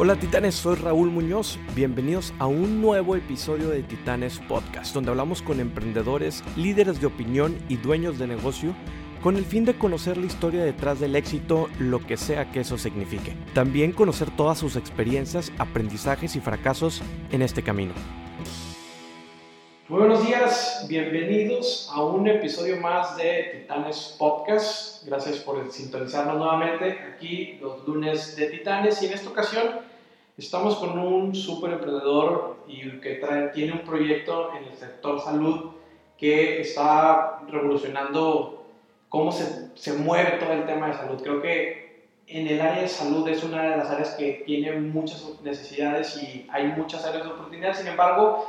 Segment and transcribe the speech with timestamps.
[0.00, 1.58] Hola Titanes, soy Raúl Muñoz.
[1.74, 7.58] Bienvenidos a un nuevo episodio de Titanes Podcast, donde hablamos con emprendedores, líderes de opinión
[7.68, 8.76] y dueños de negocio
[9.24, 12.78] con el fin de conocer la historia detrás del éxito, lo que sea que eso
[12.78, 13.34] signifique.
[13.54, 17.92] También conocer todas sus experiencias, aprendizajes y fracasos en este camino.
[19.88, 25.02] Muy buenos días, bienvenidos a un episodio más de Titanes Podcast.
[25.06, 29.80] Gracias por sintonizarnos nuevamente aquí los lunes de Titanes y en esta ocasión
[30.36, 33.22] estamos con un súper emprendedor y que
[33.54, 35.70] tiene un proyecto en el sector salud
[36.18, 38.66] que está revolucionando
[39.08, 41.22] cómo se, se mueve todo el tema de salud.
[41.22, 45.24] Creo que en el área de salud es una de las áreas que tiene muchas
[45.42, 47.74] necesidades y hay muchas áreas de oportunidad.
[47.74, 48.46] Sin embargo,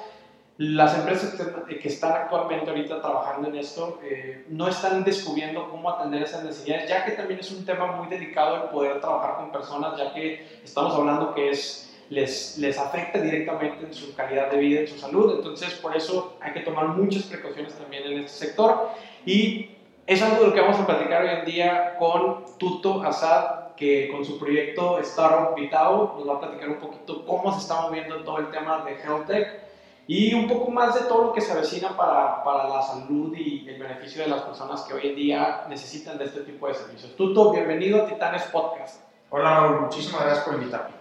[0.60, 6.24] las empresas que están actualmente ahorita trabajando en esto eh, no están descubriendo cómo atender
[6.24, 9.98] esas necesidades, ya que también es un tema muy delicado el poder trabajar con personas,
[9.98, 14.82] ya que estamos hablando que es, les, les afecta directamente en su calidad de vida,
[14.82, 15.34] en su salud.
[15.38, 18.90] Entonces, por eso hay que tomar muchas precauciones también en este sector.
[19.26, 23.76] Y es algo de lo que vamos a platicar hoy en día con Tuto Asad,
[23.78, 27.80] que con su proyecto Startup Vitao nos va a platicar un poquito cómo se está
[27.80, 29.69] moviendo todo el tema de Health Tech
[30.12, 33.70] y un poco más de todo lo que se avecina para, para, la salud y
[33.70, 37.16] el beneficio de las personas que hoy en día necesitan de este tipo de servicios.
[37.16, 39.04] Tuto, bienvenido a Titanes Podcast.
[39.30, 40.96] Hola Raúl, muchísimas gracias por invitarme.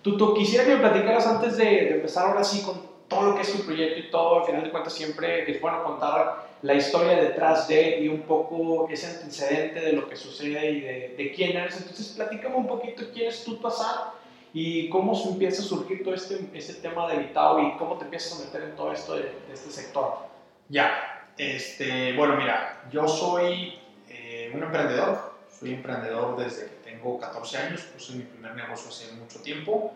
[0.00, 3.42] Tuto, quisiera que me platicaras antes de, de, empezar ahora sí con todo lo que
[3.42, 7.16] es tu proyecto y todo, al final de cuentas siempre es bueno contar la historia
[7.16, 11.58] detrás de y un poco ese antecedente de lo que sucede y de, de quién
[11.58, 11.76] eres.
[11.76, 14.23] Entonces, platícame un poquito quién es Tuto Azar
[14.56, 18.04] y cómo se empieza a surgir todo este, este tema de Vitao y cómo te
[18.04, 20.28] empiezas a meter en todo esto de, este sector.
[20.68, 27.58] Ya, este, bueno, mira, yo soy eh, un emprendedor, soy emprendedor desde que tengo 14
[27.58, 29.92] años, puse mi primer negocio hace mucho tiempo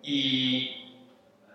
[0.00, 0.94] y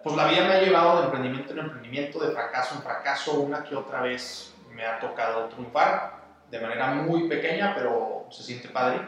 [0.04, 3.64] pues la vida me ha llevado de emprendimiento en emprendimiento, de fracaso en fracaso, una
[3.64, 9.00] que otra vez me ha tocado triunfar de manera muy pequeña, pero se siente padre.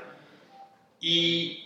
[1.02, 1.65] Y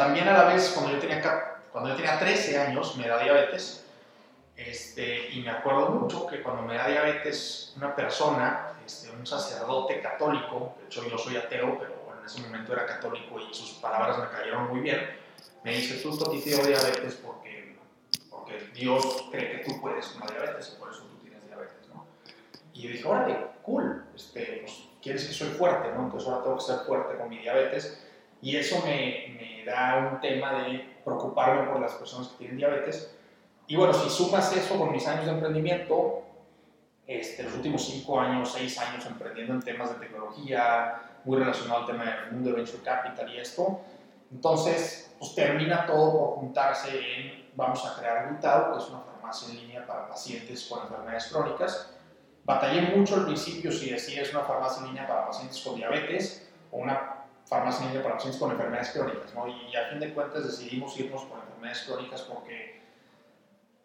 [0.00, 3.84] también a la vez, cuando yo tenía, cuando yo tenía 13 años, me da diabetes.
[4.56, 10.00] Este, y me acuerdo mucho que cuando me da diabetes una persona, este, un sacerdote
[10.00, 14.18] católico, de hecho yo soy ateo, pero en ese momento era católico y sus palabras
[14.18, 15.00] me cayeron muy bien,
[15.64, 17.76] me dice, tú a ti te dio diabetes porque,
[18.30, 22.06] porque Dios cree que tú puedes con diabetes y por eso tú tienes diabetes, ¿no?
[22.72, 26.04] Y yo dije, órale, cool, este, pues, quieres que soy fuerte, ¿no?
[26.04, 28.06] Entonces ahora tengo que ser fuerte con mi diabetes
[28.42, 33.14] y eso me, me, da un tema de preocuparme por las personas que tienen diabetes.
[33.66, 36.22] Y bueno, si sumas eso con mis años de emprendimiento,
[37.06, 41.86] este, los últimos 5 años, 6 años emprendiendo en temas de tecnología, muy relacionado al
[41.86, 43.80] tema del mundo de venture capital y esto,
[44.32, 49.48] entonces pues termina todo por juntarse en vamos a crear Vital, que es una farmacia
[49.50, 51.90] en línea para pacientes con enfermedades crónicas.
[52.44, 56.48] Batallé mucho al principio si decía es una farmacia en línea para pacientes con diabetes
[56.70, 57.19] o una
[57.50, 59.48] farmacia en para pacientes con enfermedades crónicas, ¿no?
[59.48, 62.80] Y, a fin de cuentas decidimos irnos por enfermedades crónicas porque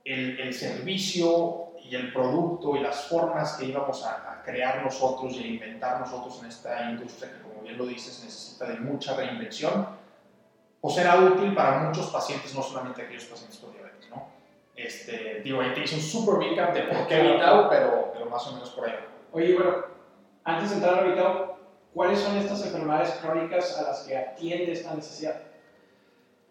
[0.06, 5.34] el, el, servicio y el producto y las formas que íbamos a, a, crear nosotros
[5.34, 9.16] y a inventar nosotros en esta industria, que como bien lo dices, necesita de mucha
[9.16, 9.88] reinvención,
[10.80, 14.28] pues era útil para muchos pacientes, no solamente aquellos pacientes con diabetes, ¿no?
[14.76, 18.46] Este, digo, ahí te hice un super recap de por qué Vitao, pero, pero más
[18.46, 18.96] o menos por ahí.
[19.32, 19.86] Oye, bueno,
[20.44, 21.55] antes de entrar a Vitao,
[21.96, 25.42] ¿Cuáles son estas enfermedades crónicas a las que atiende esta necesidad?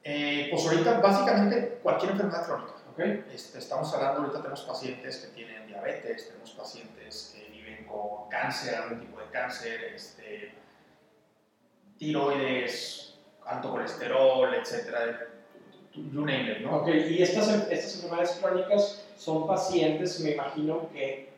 [0.03, 2.73] Eh, pues ahorita básicamente cualquier enfermedad crónica.
[2.95, 3.27] Okay.
[3.31, 8.75] Este, estamos hablando, ahorita tenemos pacientes que tienen diabetes, tenemos pacientes que viven con cáncer,
[8.75, 10.55] algún tipo de cáncer, este,
[11.99, 15.29] tiroides, alto colesterol, etcétera,
[15.93, 16.79] you name it, ¿no?
[16.79, 17.19] Okay.
[17.19, 21.34] y estas, estas enfermedades crónicas son pacientes, me imagino, que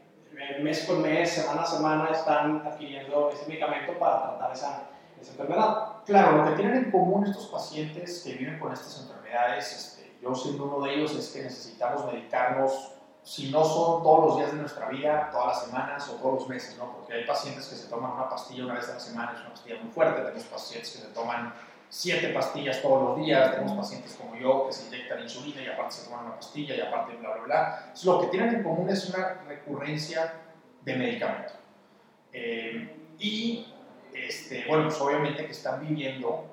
[0.63, 4.83] mes con mes, semana a semana, están adquiriendo este medicamento para tratar esa,
[5.21, 5.87] esa enfermedad.
[6.05, 10.35] Claro, lo que tienen en común estos pacientes que viven con estas enfermedades, este, yo
[10.35, 14.59] siendo uno de ellos, es que necesitamos medicarnos, si no son todos los días de
[14.59, 16.93] nuestra vida, todas las semanas o todos los meses, ¿no?
[16.93, 19.51] Porque hay pacientes que se toman una pastilla una vez a la semana, es una
[19.51, 21.53] pastilla muy fuerte, tenemos pacientes que se toman
[21.89, 25.95] siete pastillas todos los días, tenemos pacientes como yo que se inyectan insulina y aparte
[25.95, 27.79] se toman una pastilla y aparte bla, bla, bla.
[27.81, 30.35] Entonces, lo que tienen en común es una recurrencia
[30.83, 31.53] de medicamento.
[32.33, 33.73] Eh, y,
[34.13, 36.45] este, bueno, pues obviamente que están viviendo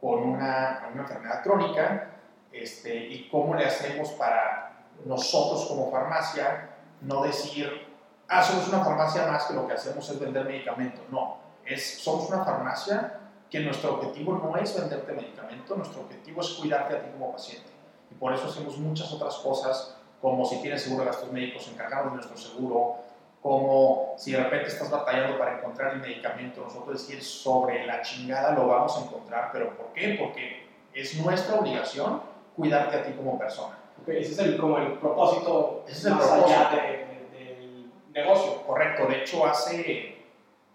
[0.00, 2.10] con una, una enfermedad crónica
[2.52, 6.70] este, y cómo le hacemos para nosotros como farmacia
[7.00, 7.86] no decir,
[8.28, 11.02] ah, somos una farmacia más que lo que hacemos es vender medicamentos.
[11.10, 13.20] No, es, somos una farmacia
[13.54, 17.68] que nuestro objetivo no es venderte medicamento, nuestro objetivo es cuidarte a ti como paciente.
[18.10, 22.14] Y por eso hacemos muchas otras cosas, como si tienes seguro de gastos médicos, encargarnos
[22.14, 22.96] de nuestro seguro,
[23.40, 28.50] como si de repente estás batallando para encontrar el medicamento, nosotros decir sobre la chingada
[28.56, 30.16] lo vamos a encontrar, pero ¿por qué?
[30.20, 32.22] Porque es nuestra obligación
[32.56, 33.78] cuidarte a ti como persona.
[34.02, 36.58] Okay, ese es el, como el propósito ese es el más propósito.
[36.60, 38.62] allá de- de- del negocio.
[38.66, 40.13] Correcto, de hecho hace,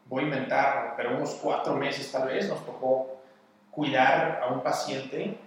[0.09, 3.21] voy a inventar, pero unos cuatro meses tal vez, nos tocó
[3.71, 5.37] cuidar a un paciente,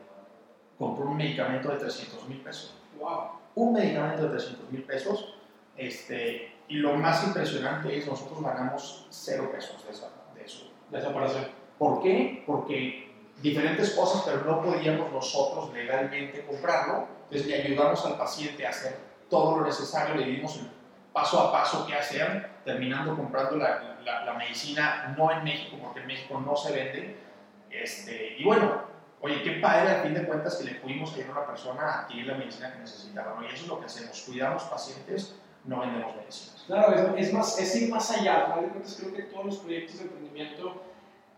[0.78, 2.74] compró un medicamento de 300 mil pesos.
[2.98, 3.32] Wow.
[3.56, 5.34] Un medicamento de 300 mil pesos,
[5.76, 10.70] este, y lo más impresionante es nosotros ganamos cero pesos de, esa- de eso.
[10.90, 11.46] De esa operación.
[11.78, 12.44] ¿Por qué?
[12.46, 13.10] Porque
[13.42, 17.06] diferentes cosas, pero no podíamos nosotros legalmente comprarlo.
[17.24, 18.96] Entonces le ayudamos al paciente a hacer
[19.28, 20.70] todo lo necesario, le dimos el
[21.12, 26.00] paso a paso qué hacer, terminando comprando la, la- la medicina no en México, porque
[26.00, 27.16] en México no se vende.
[27.70, 28.82] Este, y bueno,
[29.20, 32.00] oye, qué padre al fin de cuentas que le pudimos ayudar a una persona a
[32.02, 33.34] adquirir la medicina que necesitaba.
[33.40, 33.42] ¿no?
[33.44, 36.64] Y eso es lo que hacemos, cuidamos pacientes, no vendemos medicinas.
[36.66, 38.36] Claro, es, es más, es ir más allá.
[38.40, 40.82] Al final de cuentas, creo que todos los proyectos de emprendimiento,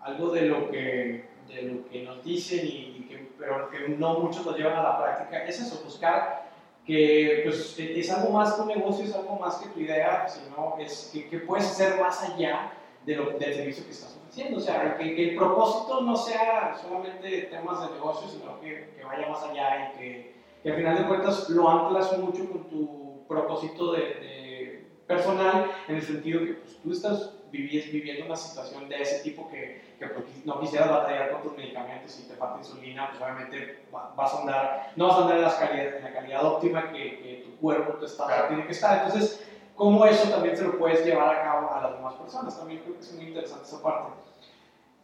[0.00, 4.18] algo de lo que, de lo que nos dicen, y, y que, pero que no
[4.20, 6.44] muchos lo llevan a la práctica, es eso, buscar
[6.86, 10.76] que pues, es algo más que un negocio, es algo más que tu idea, sino
[10.78, 12.72] es que, que puedes hacer más allá
[13.06, 14.58] de lo, del servicio que estás ofreciendo.
[14.58, 19.04] O sea, que, que el propósito no sea solamente temas de negocio, sino que, que
[19.04, 23.26] vaya más allá y que, que al final de cuentas lo anclas mucho con tu
[23.26, 28.88] propósito de, de personal, en el sentido que pues, tú estás vivies, viviendo una situación
[28.88, 32.58] de ese tipo que, que pues, no quisieras batallar con tus medicamentos y te falta
[32.58, 36.02] insulina, pues obviamente va- vas a andar, no vas a andar en, las calidad- en
[36.02, 38.48] la calidad óptima que, que tu cuerpo, tu estado Claro.
[38.48, 39.04] tiene que estar.
[39.06, 39.46] Entonces,
[39.76, 42.58] ¿cómo eso también se lo puedes llevar a cabo a las demás personas?
[42.58, 44.12] También creo que es muy interesante esa parte.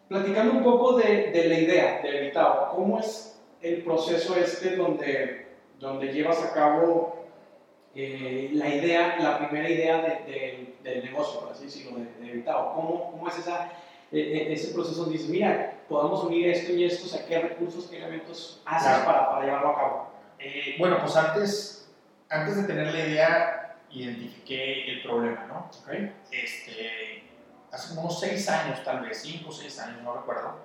[0.09, 5.47] Platicando un poco de, de la idea de Evitao, ¿cómo es el proceso este donde,
[5.79, 7.17] donde llevas a cabo
[7.95, 12.31] eh, la idea, la primera idea de- de- del negocio, por así decirlo, de, de
[12.31, 12.75] Evitao?
[12.75, 14.19] ¿Cómo, ¿Cómo es esa, eh,
[14.49, 17.87] eh, ese proceso donde dices, mira, podemos unir esto y esto, o sea, qué recursos,
[17.87, 19.05] qué elementos haces Claro.
[19.05, 20.11] para, para llevarlo a cabo?
[20.39, 21.91] Eh, bueno, pues antes,
[22.29, 25.71] antes de tener la idea, identifiqué el problema, ¿no?
[25.83, 25.93] ¿ok?
[26.31, 27.25] Este,
[27.73, 30.59] hace como unos seis años, tal vez, cinco o seis años, no recuerdo,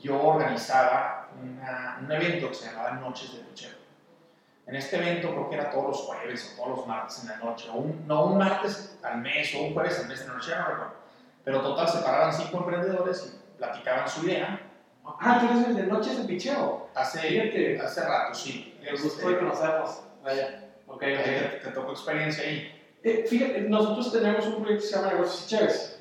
[0.00, 3.76] yo organizaba una- un evento que se llamaba Noches de Pichero.
[4.70, 7.36] En este evento creo que era todos los jueves o todos los martes en la
[7.38, 10.34] noche, o un, no un martes al mes o un jueves al mes en la
[10.34, 10.92] noche, ya no recuerdo.
[11.42, 14.60] Pero total, se paraban cinco emprendedores y platicaban su idea.
[15.04, 16.88] Ah, tú eres el de Noches de Picheo.
[16.94, 17.80] Hace, Fíjate.
[17.80, 18.78] hace rato, sí.
[18.80, 20.02] El gusto Este, de conocernos.
[20.22, 20.64] Vaya.
[20.86, 21.16] Ok, te,
[21.56, 21.62] ok.
[21.64, 22.80] te tocó experiencia ahí.
[23.02, 25.99] Eh, fíjate, nosotros tenemos un proyecto que se llama Negocios y Chéves.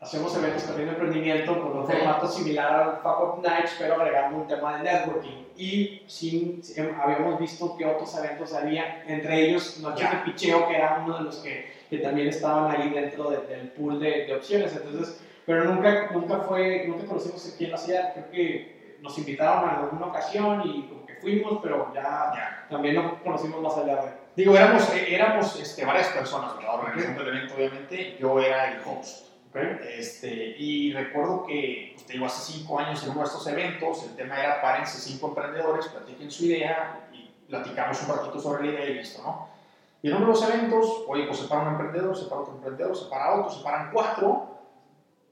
[0.00, 1.90] Hacemos eventos también de emprendimiento con un Ok.
[1.92, 5.44] formato similar al Fuck Up Nights, pero agregando un tema de networking.
[5.58, 10.10] Y sí, sí, habíamos visto que otros eventos había, entre ellos Noches Ya.
[10.10, 13.68] de Picheo, que era uno de los que, que también estaban ahí dentro de- del
[13.72, 14.74] pool de, de opciones.
[14.74, 18.12] Entonces, pero nunca, nunca fue, nunca conocimos a quién lo hacía.
[18.14, 22.00] Creo que nos invitaron en alguna ocasión y como que fuimos, pero ya,
[22.34, 22.66] Ya.
[22.70, 24.10] también no conocimos más allá de.
[24.34, 26.74] Digo, éramos, éramos este, varias personas, ¿verdad?
[26.76, 28.16] Organizando el evento, obviamente.
[28.18, 29.26] Yo era el host.
[29.52, 34.04] Este, y recuerdo que, pues, te digo, hace cinco años en uno de estos eventos,
[34.04, 38.72] el tema era párense cinco emprendedores, platiquen su idea y platicamos un ratito sobre la
[38.72, 39.48] idea y listo, ¿no?
[40.02, 42.54] Y en uno de los eventos, oye, pues se para un emprendedor, se para otro
[42.54, 44.58] emprendedor, se para otro, se cuatro,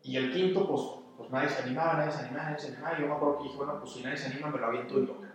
[0.02, 0.82] y el quinto, pues,
[1.16, 3.44] pues nadie se animaba, nadie se animaba, nadie se animaba, y yo me acuerdo que
[3.44, 5.28] dije, bueno, pues si nadie se anima, me lo aviento y loca.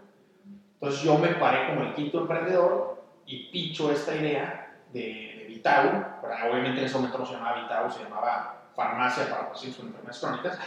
[0.73, 6.19] Entonces yo me paré como el quinto emprendedor y picho esta idea de, de Vitau,
[6.21, 9.87] pero obviamente en ese momento no se llamaba Vitau, se llamaba Farmacia para Pacientes con
[9.87, 10.59] Enfermedades Crónicas.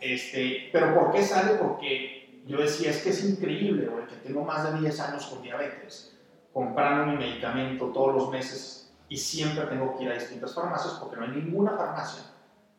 [0.00, 1.54] Este, pero ¿por qué sale?
[1.54, 5.42] Porque yo decía, es que es increíble, güey, que tengo más de 10 años con
[5.42, 6.16] diabetes,
[6.52, 11.16] comprando mi medicamento todos los meses y siempre tengo que ir a distintas farmacias porque
[11.16, 12.22] no hay ninguna farmacia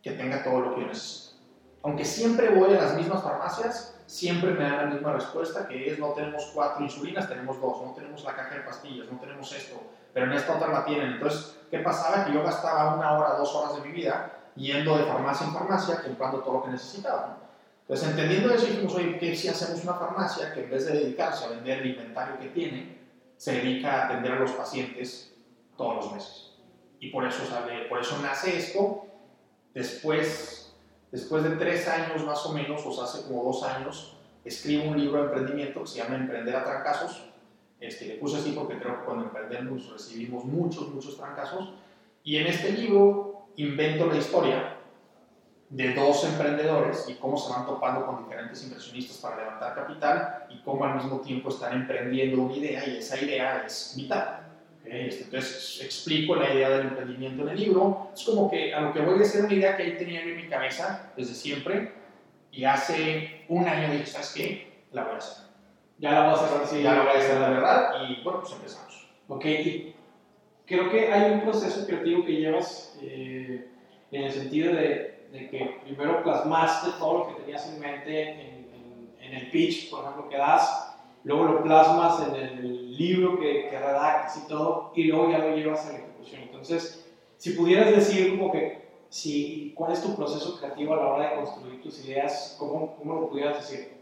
[0.02, 1.36] que tenga todo lo que yo necesito.
[1.84, 5.98] Aunque siempre voy a las mismas farmacias, siempre me dan la misma respuesta, que es
[5.98, 9.82] no tenemos cuatro insulinas, tenemos dos, no tenemos la caja de pastillas, no tenemos esto,
[10.14, 11.14] pero en esta otra la tienen.
[11.14, 12.26] Entonces, ¿qué pasaba?
[12.26, 16.02] Que yo gastaba una hora, dos horas de mi vida yendo de farmacia en farmacia,
[16.02, 17.38] comprando todo lo que necesitaba.
[17.84, 21.46] Entonces, entendiendo eso, dijimos, oye, ¿qué si hacemos una farmacia que en vez de dedicarse
[21.46, 22.98] a vender el inventario que tiene,
[23.38, 25.34] se dedica a atender a los pacientes
[25.78, 26.52] todos los meses?
[27.00, 29.06] Y por eso, sale, por eso nace esto.
[29.74, 30.61] Después,
[31.12, 35.00] después de tres años más o menos, o sea, hace como dos años, escribo un
[35.00, 37.26] libro de emprendimiento que se llama Emprender a Trancazos.
[37.80, 41.74] Este, le puse así porque creo que cuando emprendemos recibimos muchos, muchos trancazos.
[42.24, 44.78] Y en este libro invento la historia
[45.70, 50.60] de dos emprendedores y cómo se van topando con diferentes inversionistas para levantar capital y
[50.62, 54.41] cómo al mismo tiempo están emprendiendo una idea y esa idea es vital.
[54.84, 58.10] Entonces explico la idea del emprendimiento en el libro.
[58.14, 60.36] Es como que a lo que voy a hacer una idea que ahí tenía en
[60.36, 61.94] mi cabeza desde siempre
[62.52, 64.84] y hace un año dije, ¿sabes qué?
[64.92, 65.48] La voy a hacer.
[65.98, 66.84] Ya la voy a hacer, sí.
[66.84, 68.10] Ya la voy a hacer, la verdad.
[68.10, 69.08] Y bueno, pues empezamos.
[69.28, 69.96] Ok, y
[70.66, 73.68] creo que hay un proceso creativo que llevas eh,
[74.12, 79.12] en el sentido de, de, que primero plasmaste todo lo que tenías en mente en,
[79.22, 80.91] en, el pitch, por ejemplo, que das,
[81.24, 85.56] luego lo plasmas en el libro que, que redactas y todo, y luego ya lo
[85.56, 86.42] llevas a la ejecución.
[86.44, 87.06] Entonces,
[87.38, 91.36] si pudieras decir como que si, cuál es tu proceso creativo a la hora de
[91.36, 93.98] construir tus ideas, ¿cómo, cómo lo pudieras decir?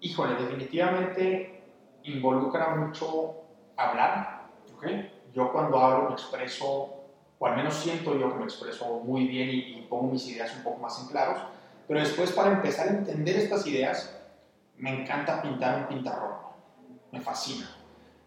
[0.00, 1.62] Híjole, definitivamente
[2.02, 3.34] involucra mucho
[3.76, 4.48] hablar.
[4.76, 5.10] Okay.
[5.34, 6.94] Yo cuando hablo me expreso,
[7.38, 10.54] o al menos siento yo que me expreso muy bien y, y pongo mis ideas
[10.56, 11.38] un poco más en claros,
[11.88, 14.18] pero después para empezar a entender estas ideas,
[14.78, 16.34] me encanta pintar un pintarrón.
[17.12, 17.70] Me fascina.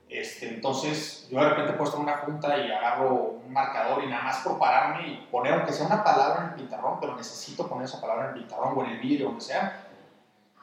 [0.09, 4.23] Este, entonces, yo de repente he puesto una junta y agarro un marcador y nada
[4.23, 7.85] más por pararme y poner, aunque sea una palabra en el pintarrón, pero necesito poner
[7.85, 9.85] esa palabra en el pintarrón o en el vídeo, donde sea.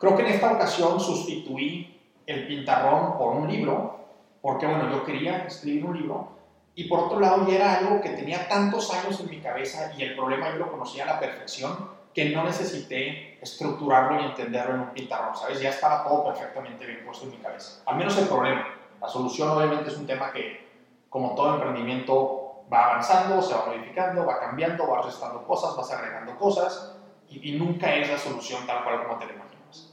[0.01, 4.09] Creo que en esta ocasión sustituí el pintarrón por un libro,
[4.43, 6.37] porque bueno, yo quería escribir un libro,
[6.75, 10.03] y por otro lado ya era algo que tenía tantos años en mi cabeza y
[10.03, 14.81] el problema yo lo conocía a la perfección, que no necesité estructurarlo y entenderlo en
[14.81, 15.61] un pintarrón, ¿sabes?
[15.61, 17.83] Ya estaba todo perfectamente bien puesto en mi cabeza.
[17.85, 18.67] Al menos el problema.
[19.03, 20.67] La solución obviamente es un tema que,
[21.11, 26.39] como todo emprendimiento, va avanzando, se va modificando, va cambiando, va restando cosas, vas agregando
[26.39, 26.97] cosas
[27.29, 29.93] y, y nunca es la solución tal cual como te la imaginas.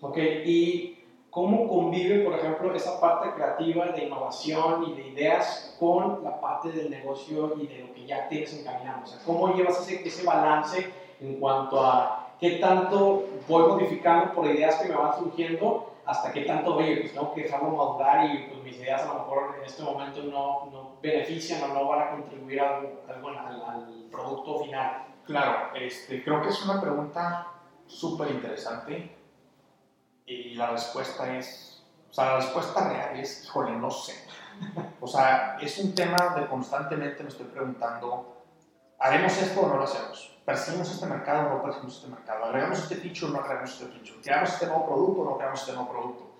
[0.00, 6.24] Ok, ¿y cómo convive, por ejemplo, esa parte creativa de innovación y de ideas con
[6.24, 9.02] la parte del negocio y de lo que ya tienes encaminado?
[9.04, 14.46] O sea, ¿cómo llevas ese, ese balance en cuanto a qué tanto voy modificando por
[14.46, 18.48] ideas que me van surgiendo hasta qué tanto, oye, pues tengo que dejarlo madurar y
[18.48, 22.02] pues mis ideas a lo mejor en este momento no, no benefician o no van
[22.02, 22.98] a contribuir al,
[24.10, 25.06] producto final.
[25.24, 27.46] Claro, este, creo que es una pregunta
[27.86, 29.16] súper interesante
[30.26, 34.14] y la respuesta es, o sea, la respuesta real es, híjole, no sé.
[35.00, 38.39] O sea, es un tema de constantemente me estoy preguntando,
[39.00, 40.36] ¿haremos esto o no lo hacemos?
[40.44, 42.44] ¿Perseguimos este mercado o no perseguimos este mercado?
[42.44, 44.20] ¿Agregamos este feature o no agregamos este feature?
[44.22, 46.36] ¿Creamos este nuevo producto o no creamos este nuevo producto?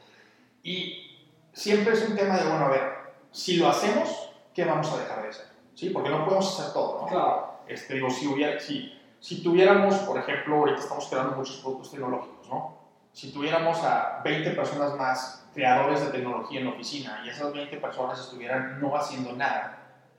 [0.62, 2.93] Y siempre es un tema de, bueno, a ver,
[3.33, 5.47] si lo hacemos, ¿qué vamos a dejar de hacer?
[5.75, 5.90] ¿Sí?
[5.90, 7.07] Porque no podemos hacer todo, ¿no?
[7.07, 7.61] Claro.
[7.67, 12.49] Este, digo, si, hubiera, si, si tuviéramos, por ejemplo, ahorita estamos creando muchos productos tecnológicos,
[12.49, 12.81] ¿no?
[13.12, 17.76] Si tuviéramos a 20 personas más creadores de tecnología en la oficina y esas 20
[17.79, 19.79] personas estuvieran no haciendo nada,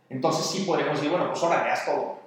[0.09, 2.20] entonces sí podríamos decir, bueno, pues ahora haz todo.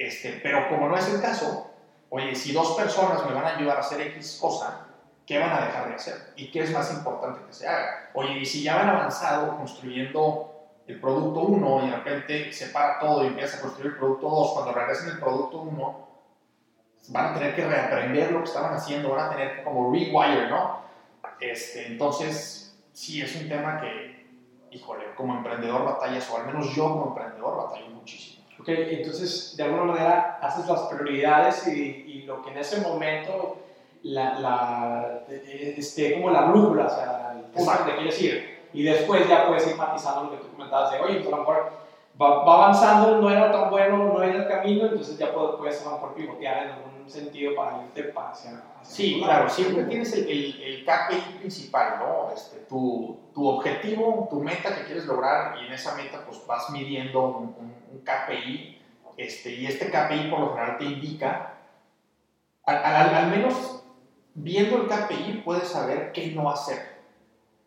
[0.00, 1.72] Este, pero como no es el caso,
[2.08, 4.86] oye, si dos personas me van a ayudar a hacer X cosa,
[5.26, 6.32] ¿qué van a dejar de hacer?
[6.36, 8.08] ¿Y qué es más importante que se haga?
[8.14, 10.54] Oye, y si ya van avanzado construyendo
[10.86, 14.30] el producto 1 y de repente se para todo y empieza a construir el producto
[14.30, 16.08] 2, cuando regresen el producto 1,
[17.08, 20.48] van a tener que reaprender lo que estaban haciendo, van a tener que como rewire,
[20.48, 20.80] ¿no?
[21.38, 24.30] Este, entonces, sí, es un tema que,
[24.70, 28.39] híjole, como emprendedor batallas, o al menos yo como emprendedor batallo muchísimo.
[28.66, 33.56] Entonces de alguna manera haces las prioridades y, y lo que en ese momento
[34.02, 38.60] la, la, esté como la brújula, o sea, el punto donde quieres ir.
[38.72, 41.36] Y después ya puedes ir matizando lo que tú comentabas de, oye, pues a lo
[41.38, 41.72] mejor
[42.20, 45.82] va, va, avanzando, no era tan bueno, no era el camino, entonces ya puedes, puedes
[45.82, 50.12] a lo mejor pivotear en algún sentido para irte hacia, hacia Sí, claro, siempre tienes
[50.12, 52.32] el, el, el, KPI principal, ¿no?
[52.32, 56.70] Este, tu, tu, objetivo, tu meta que quieres lograr y en esa meta pues vas
[56.70, 57.69] midiendo un, un,
[58.00, 58.80] un KPI
[59.16, 61.54] este, y este KPI por lo general te indica,
[62.64, 63.84] al, al, al menos
[64.34, 67.00] viendo el KPI puedes saber qué no hacer.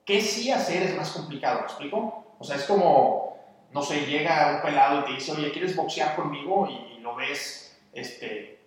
[0.05, 1.59] ¿Qué sí hacer es más complicado?
[1.59, 2.35] ¿Me explico?
[2.39, 3.37] O sea, es como,
[3.71, 6.67] no sé, llega un pelado y te dice, oye, ¿quieres boxear conmigo?
[6.67, 8.59] Y, y lo ves, este,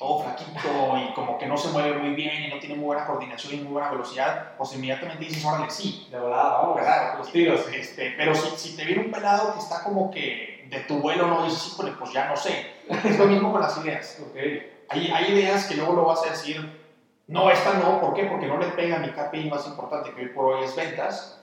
[0.00, 3.06] todo flaquito y como que no se mueve muy bien y no tiene muy buena
[3.06, 6.08] coordinación y muy buena velocidad, pues inmediatamente dices, órale, sí.
[6.10, 7.18] De verdad, vamos, ¿verdad?
[7.18, 7.68] los tiros.
[7.72, 11.26] Este, pero si, si, te viene un pelado que está como que de tu vuelo
[11.26, 12.74] no dices, híjole, pues ya no sé.
[13.04, 14.22] Es lo mismo con las ideas.
[14.30, 14.84] Okay.
[14.88, 16.80] Hay, hay ideas que luego lo vas a decir,
[17.26, 18.24] no, esta no, ¿por qué?
[18.24, 21.42] Porque no le pega a mi KPI más importante que hoy por hoy es ventas.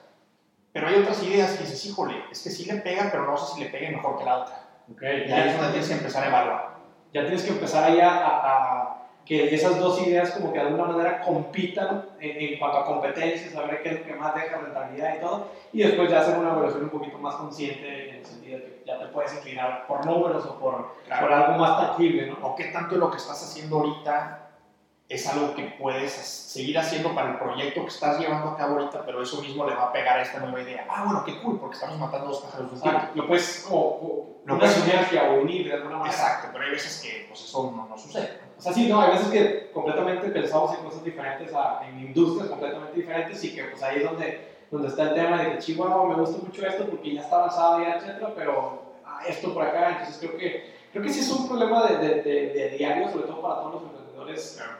[0.71, 3.55] Pero hay otras ideas que dices, híjole, es que sí le pega, pero no sé
[3.55, 4.63] si le pegue mejor que la otra.
[4.93, 5.27] Okay.
[5.27, 6.77] Y ahí es donde tienes que empezar a evaluar.
[7.13, 10.85] Ya tienes que empezar ahí a, a, que esas dos ideas como que de alguna
[10.85, 14.57] manera compitan en, en, cuanto a competencias, a ver qué es lo que más deja
[14.57, 18.25] rentabilidad y todo, y después ya hacer una evaluación un poquito más consciente en el
[18.25, 22.27] sentido de que ya te puedes inclinar por números o por, por algo más tangible,
[22.27, 22.47] ¿no?
[22.47, 24.43] O qué tanto lo que estás haciendo ahorita
[25.09, 29.05] es algo que puedes seguir haciendo para el proyecto que estás llevando a cabo ahorita,
[29.05, 30.85] pero eso mismo le va a pegar a esta nueva idea.
[30.89, 33.01] Ah, bueno, qué cool, porque estamos matando dos pájaros de un tiro.
[33.15, 36.15] Lo puedes como una sinergia o unir de alguna manera.
[36.15, 38.46] Exacto, pero hay veces que pues, eso no, no, sucede.
[38.57, 41.51] O sea, sí, no, hay veces que completamente pensamos en cosas diferentes,
[41.87, 45.51] en industrias completamente diferentes y que pues ahí es donde, donde está el tema de
[45.51, 49.53] que Chihuahua me gusta mucho esto porque ya está avanzado ya, etcétera, pero ah, esto
[49.53, 52.69] por acá, entonces creo que, creo que sí es un problema de, de, de, de
[52.77, 53.81] diario, sobre todo para todos los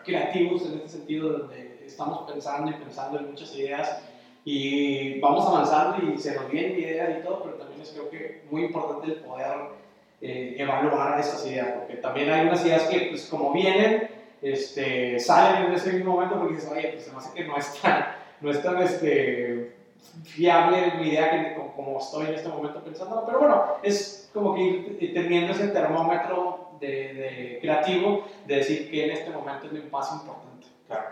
[0.03, 4.01] creativos en este sentido, donde estamos pensando y pensando en muchas ideas
[4.43, 8.43] y vamos avanzando y se nos vienen ideas y todo, pero también es creo que
[8.49, 9.55] muy importante el poder
[10.21, 14.09] eh, evaluar esas ideas, porque también hay unas ideas que pues como vienen,
[14.41, 17.57] este, salen en ese mismo momento porque dices, oye, pues se me hace que no
[17.57, 18.05] es tan,
[18.41, 19.75] no es tan este,
[20.23, 24.61] fiable mi idea que, como, estoy en este momento pensando, pero bueno, es como que
[24.61, 30.11] ir teniendo ese termómetro de, creativo de decir que en este momento es lo más
[30.13, 30.67] importante.
[30.87, 31.05] Claro.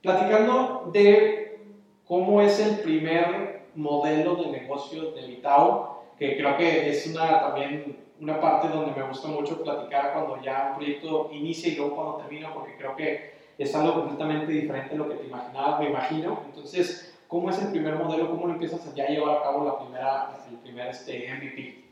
[0.00, 1.60] Platicando de
[2.06, 7.96] cómo es el primer modelo de negocio de Vitao, que creo que es una, también
[8.20, 12.16] una parte donde me gusta mucho platicar cuando ya un proyecto inicia y luego cuando
[12.18, 16.42] termina, porque creo que es algo completamente diferente a lo que te imaginabas, me imagino.
[16.46, 18.30] Entonces, ¿cómo es el primer modelo?
[18.30, 21.84] ¿Cómo lo empiezas a ya llevar a cabo la primera, el primer este, MVP?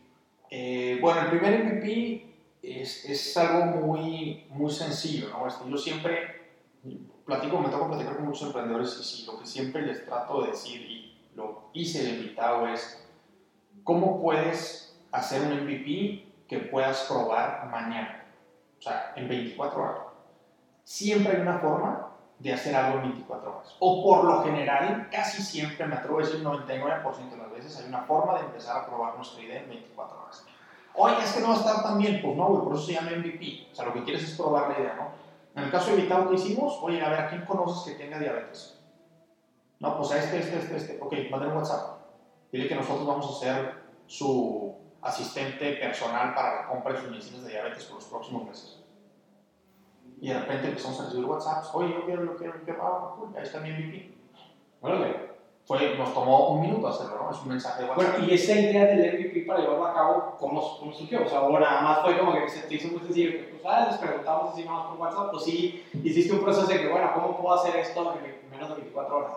[0.51, 2.27] Eh, bueno, el primer MVP
[2.63, 5.49] es, es, algo muy, muy sencillo, ¿no?
[5.49, 6.41] Este, yo siempre
[7.27, 10.51] platico, me toca platicar con muchos emprendedores y sí, lo que siempre les trato de
[10.53, 13.10] decir y lo hice de invitado es
[13.85, 18.25] cómo puedes hacer un MVP que puedas probar mañana,
[18.79, 20.03] o sea, en 24 horas.
[20.85, 22.09] Siempre hay una forma
[22.39, 23.77] de hacer algo en 24 horas.
[23.79, 27.89] O por lo general, casi siempre, me atrevo a decir 99% de las veces, hay
[27.89, 30.47] una forma de empezar a probar nuestra idea en 24 horas.
[30.95, 32.21] Oye, es que no va a estar tan bien.
[32.23, 33.69] Pues no, por eso se llama MVP.
[33.73, 35.11] O sea, lo que quieres es probar la idea, ¿no?
[35.55, 38.19] En el caso de Vitao que hicimos, oye, a ver, ¿a quién conoces que tenga
[38.19, 38.79] diabetes?
[39.79, 40.99] No, pues a este, este, este, este.
[41.01, 42.00] Ok, manda un WhatsApp.
[42.53, 43.75] Dile que nosotros vamos a ser
[44.07, 48.83] su asistente personal para la compra de sus medicinas de diabetes por los próximos meses.
[50.21, 51.71] Y de repente empezamos a recibir WhatsApps.
[51.73, 52.83] Oye, yo quiero, yo quiero, yo quiero.
[52.83, 54.15] Ah, ahí está mi MVP.
[54.83, 55.31] Órale
[55.79, 57.31] nos tomó un minuto hacerlo, ¿no?
[57.31, 58.17] Es un mensaje de WhatsApp.
[58.19, 61.25] Bueno, y esa idea del MVP para llevarlo a cabo, ¿cómo, cómo surgió?
[61.25, 63.87] O sea, o nada más fue como que se te hizo muy sencillo, pues, ah,
[63.89, 67.37] les preguntamos así más por WhatsApp, pues sí, hiciste un proceso de que, bueno, ¿cómo
[67.37, 69.33] puedo hacer esto en menos de 24 horas?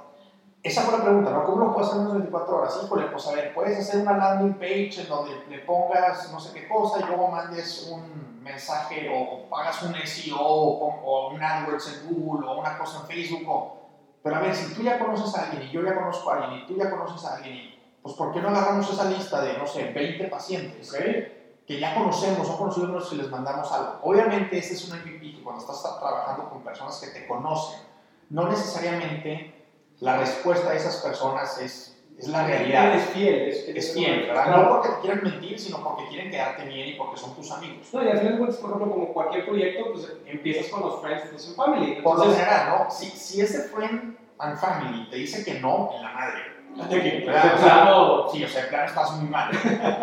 [0.63, 1.43] Esa fue la pregunta, ¿no?
[1.43, 2.79] ¿Cómo lo puedo hacer en menos de 24 horas?
[2.81, 6.53] Híjole, pues a ver, puedes hacer una landing page en donde le pongas no sé
[6.53, 11.87] qué cosa y luego mandes un mensaje o, pagas un SEO o, o, un AdWords
[11.87, 13.83] en Google o una cosa en Facebook o
[14.23, 16.61] pero a ver, si tú ya conoces a alguien y yo ya conozco a alguien
[16.61, 19.67] y tú ya conoces a alguien, pues ¿por qué no agarramos esa lista de, no
[19.67, 20.93] sé, 20 pacientes
[21.67, 23.99] que ya conocemos, son conocidos si les mandamos algo?
[24.03, 27.81] Obviamente ese es un MVP que cuando estás trabajando con personas que te conocen,
[28.29, 29.52] no necesariamente
[30.03, 32.95] la respuesta de esas personas es es la realidad.
[32.95, 33.49] Es fiel.
[33.49, 34.57] Es, es fiel, ¿verdad?
[34.57, 37.87] No porque te quieran mentir, sino porque quieren quedarte bien y porque son tus amigos.
[37.91, 41.23] No, y al final, pues, por ejemplo, como cualquier proyecto, pues empiezas con los friends,
[41.23, 41.93] friends and family.
[41.97, 42.91] Entonces, por lo general, ¿no?
[42.91, 46.41] Si, si ese friend and family te dice que no, en la madre.
[47.25, 49.51] Claro, sí, o sea, claro, estás muy mal.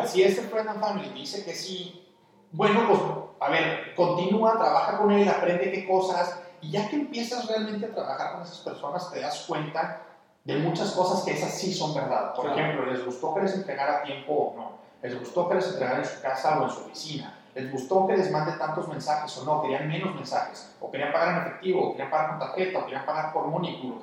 [0.06, 2.06] si ese friend and family te dice que sí,
[2.52, 3.00] bueno, pues,
[3.40, 7.94] a ver, continúa, trabaja con él, aprende qué cosas, y ya que empiezas realmente a
[7.94, 10.02] trabajar con esas personas, te das cuenta
[10.44, 12.34] de muchas cosas que esas sí son verdad.
[12.34, 14.72] Por ejemplo, ¿les gustó que les entregara tiempo o no?
[15.02, 17.36] ¿Les gustó que les entregara en su casa o en su oficina?
[17.54, 19.62] ¿Les gustó que les mande tantos mensajes o no?
[19.62, 20.74] ¿Querían menos mensajes?
[20.80, 21.88] ¿O querían pagar en efectivo?
[21.88, 22.78] ¿O querían pagar con tarjeta?
[22.78, 23.98] ¿O querían pagar por Mónico?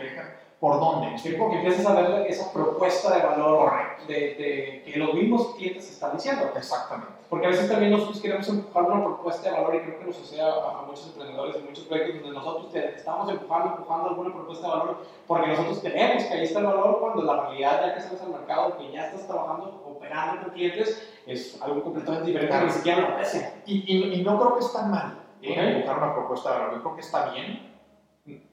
[0.60, 1.08] ¿Por dónde?
[1.08, 1.50] ¿Me explico?
[1.50, 3.72] Que empiezas a ver esa propuesta de valor
[4.08, 6.52] de, de, que los mismos clientes están diciendo.
[6.56, 7.17] Exactamente.
[7.30, 10.16] Porque a veces también nosotros queremos empujar una propuesta de valor y creo que nos
[10.16, 14.74] sucede a, muchos emprendedores en muchos proyectos donde nosotros estamos empujando, empujando alguna propuesta de
[14.74, 18.22] valor porque nosotros creemos que ahí está el valor cuando la realidad ya que sales
[18.22, 22.72] al mercado, que ya estás trabajando, operando con clientes, es algo completamente diferente que ni
[22.72, 23.52] siquiera lo aprecian.
[23.66, 25.76] Y, y, no creo que está mal ¿eh?
[25.76, 27.78] empujar una propuesta de valor, yo creo que está bien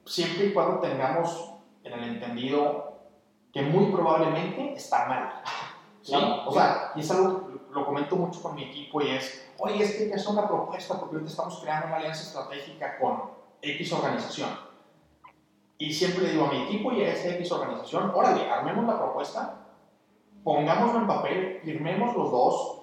[0.05, 2.93] siempre y cuando tengamos en el entendido
[3.53, 5.41] que muy probablemente está mal.
[6.01, 6.13] ¿sí?
[6.45, 7.44] O sea, y es algo
[7.75, 10.97] lo comento mucho con mi equipo y es, oye, es que que hacer una propuesta
[10.97, 14.49] porque ahorita estamos creando una alianza estratégica con X organización.
[15.77, 18.97] Y siempre le digo a mi equipo y a esa X organización, órale, armemos la
[18.97, 19.67] propuesta,
[20.43, 22.81] pongámoslo en papel, firmemos los dos,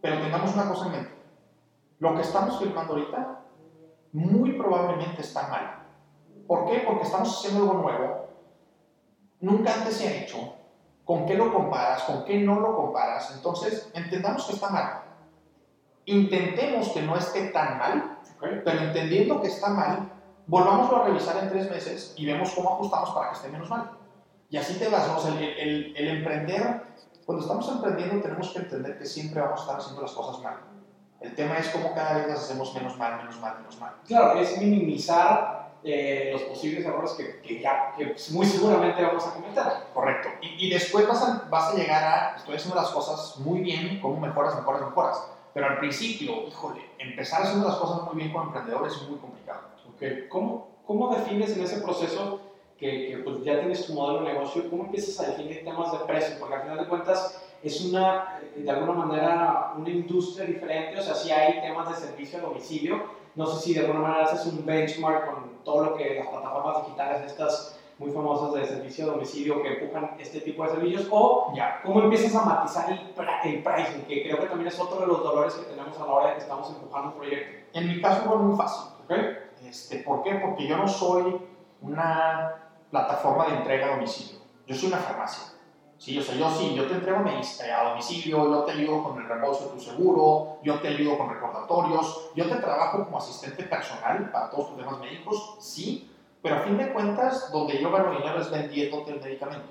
[0.00, 1.14] pero tengamos una cosa en mente.
[2.00, 3.44] Lo que estamos firmando ahorita
[4.12, 5.86] muy probablemente está mal.
[6.48, 6.82] ¿Por qué?
[6.84, 8.28] Porque estamos haciendo algo nuevo,
[9.40, 10.55] nunca antes se ha hecho,
[11.06, 15.02] con qué lo comparas, con qué no lo comparas, entonces entendamos que está mal.
[16.04, 20.10] Intentemos que no esté tan mal, pero entendiendo que está mal,
[20.48, 23.92] volvámoslo a revisar en tres meses y vemos cómo ajustamos para que esté menos mal.
[24.50, 25.36] Y así te vas, ¿no?
[25.38, 26.82] el, emprender,
[27.24, 30.56] cuando estamos emprendiendo tenemos que entender que siempre vamos a estar haciendo las cosas mal.
[31.20, 33.94] El tema es cómo cada vez las hacemos menos mal, menos mal, menos mal.
[34.06, 39.34] Claro, es minimizar eh, los posibles errores que, que ya que muy seguramente vamos a
[39.34, 39.64] cometer.
[39.94, 40.28] Correcto.
[40.42, 44.00] Y, y después vas a, vas a llegar a, estoy haciendo las cosas muy bien,
[44.00, 45.30] cómo mejoras, mejoras, mejoras.
[45.54, 49.60] Pero al principio, híjole, empezar haciendo las cosas muy bien como emprendedor es muy complicado.
[49.94, 50.26] Okay.
[50.28, 52.40] ¿Cómo, ¿Cómo defines en ese proceso
[52.76, 55.98] que, que pues ya tienes tu modelo de negocio, cómo empiezas a definir temas de
[56.00, 56.36] precio?
[56.38, 61.14] Porque al final de cuentas es una, de alguna manera, una industria diferente, o sea,
[61.14, 63.04] si hay temas de servicio a domicilio,
[63.36, 66.84] no sé si de alguna manera haces un benchmark con todo lo que las plataformas
[66.84, 71.52] digitales estas muy famosas de servicio a domicilio que empujan este tipo de servicios, o
[71.54, 72.98] ya, cómo empiezas a matizar el,
[73.44, 76.12] el pricing, que creo que también es otro de los dolores que tenemos a la
[76.12, 77.78] hora de que estamos empujando un proyecto.
[77.78, 79.12] En mi caso fue muy fácil, ¿ok?
[79.64, 80.34] Este, ¿Por qué?
[80.34, 81.40] Porque yo no soy
[81.80, 82.54] una
[82.90, 85.55] plataforma de entrega a domicilio, yo soy una farmacia.
[85.98, 89.26] Sí, o sea, yo sí, yo te entrego a domicilio, yo te ayudo con el
[89.26, 94.30] reembolso de tu seguro, yo te ayudo con recordatorios, yo te trabajo como asistente personal
[94.30, 96.10] para todos tus temas médicos, sí,
[96.42, 99.68] pero a fin de cuentas, donde yo gano dinero es vendiéndote el medicamento,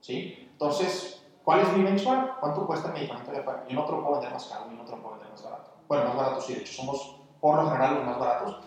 [0.00, 0.48] ¿sí?
[0.52, 2.38] Entonces, ¿cuál es mi benchmark?
[2.38, 4.84] ¿Cuánto cuesta el medicamento de Yo no te lo puedo vender más caro, yo no
[4.84, 5.70] te lo puedo vender más barato.
[5.88, 8.60] Bueno, más barato sí, de hecho, somos por lo general los más baratos.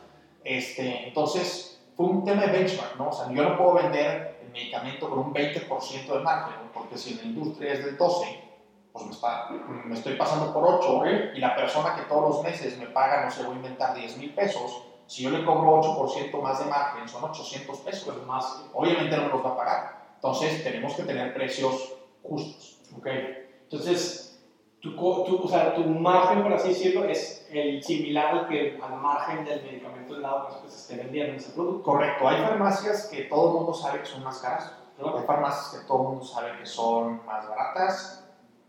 [0.43, 3.09] Este, entonces, fue un tema de benchmark, ¿no?
[3.09, 7.17] O sea, yo no puedo vender medicamento con un 20% de margen, porque si en
[7.17, 8.43] la industria es del 12,
[8.91, 11.03] pues me, está, me estoy pasando por 8
[11.35, 14.17] y la persona que todos los meses me paga, no sé, voy a inventar 10
[14.17, 19.17] mil pesos, si yo le cobro 8% más de margen, son 800 pesos más, obviamente
[19.17, 19.99] no me los va a pagar.
[20.15, 22.79] Entonces tenemos que tener precios justos.
[22.97, 23.47] Okay.
[23.63, 24.39] Entonces,
[24.79, 28.97] tu, tu, o sea, tu margen, por así decirlo, es el similar al, que, al
[28.97, 31.83] margen del medicamento de lado que se esté vendiendo en ese producto.
[31.83, 32.27] Correcto.
[32.27, 34.73] Hay farmacias que todo el mundo sabe que son más caras.
[34.97, 38.25] Hay farmacias que todo el mundo sabe que son más baratas.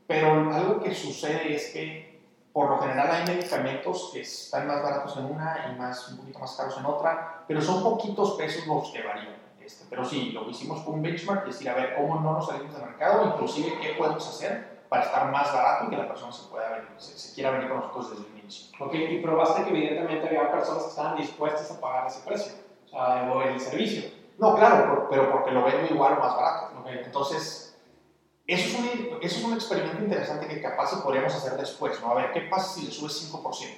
[0.07, 2.11] Pero algo que sucede es que
[2.53, 6.39] por lo general hay medicamentos que están más baratos en una y más, un poquito
[6.41, 9.37] más caros en otra, pero son poquitos pesos los que varían.
[9.61, 12.33] Este, pero sí, lo que hicimos fue un benchmark, es decir, a ver cómo no
[12.33, 16.09] nos salimos del mercado, inclusive qué podemos hacer para estar más barato y que la
[16.09, 18.77] persona se, pueda venir, se, quiera venir con nosotros desde el inicio.
[18.81, 22.53] Ok, y probaste que evidentemente había personas que estaban dispuestas a pagar ese precio,
[22.87, 24.11] o sea, o el servicio.
[24.39, 26.81] No, claro, pero porque lo vendo igual o más barato.
[26.81, 27.03] Okay.
[27.05, 27.79] Entonces,
[28.49, 32.11] eso es, un, eso es un experimento interesante que capaz podríamos hacer después, ¿no?
[32.11, 33.69] A ver, ¿qué pasa si le subes 5%?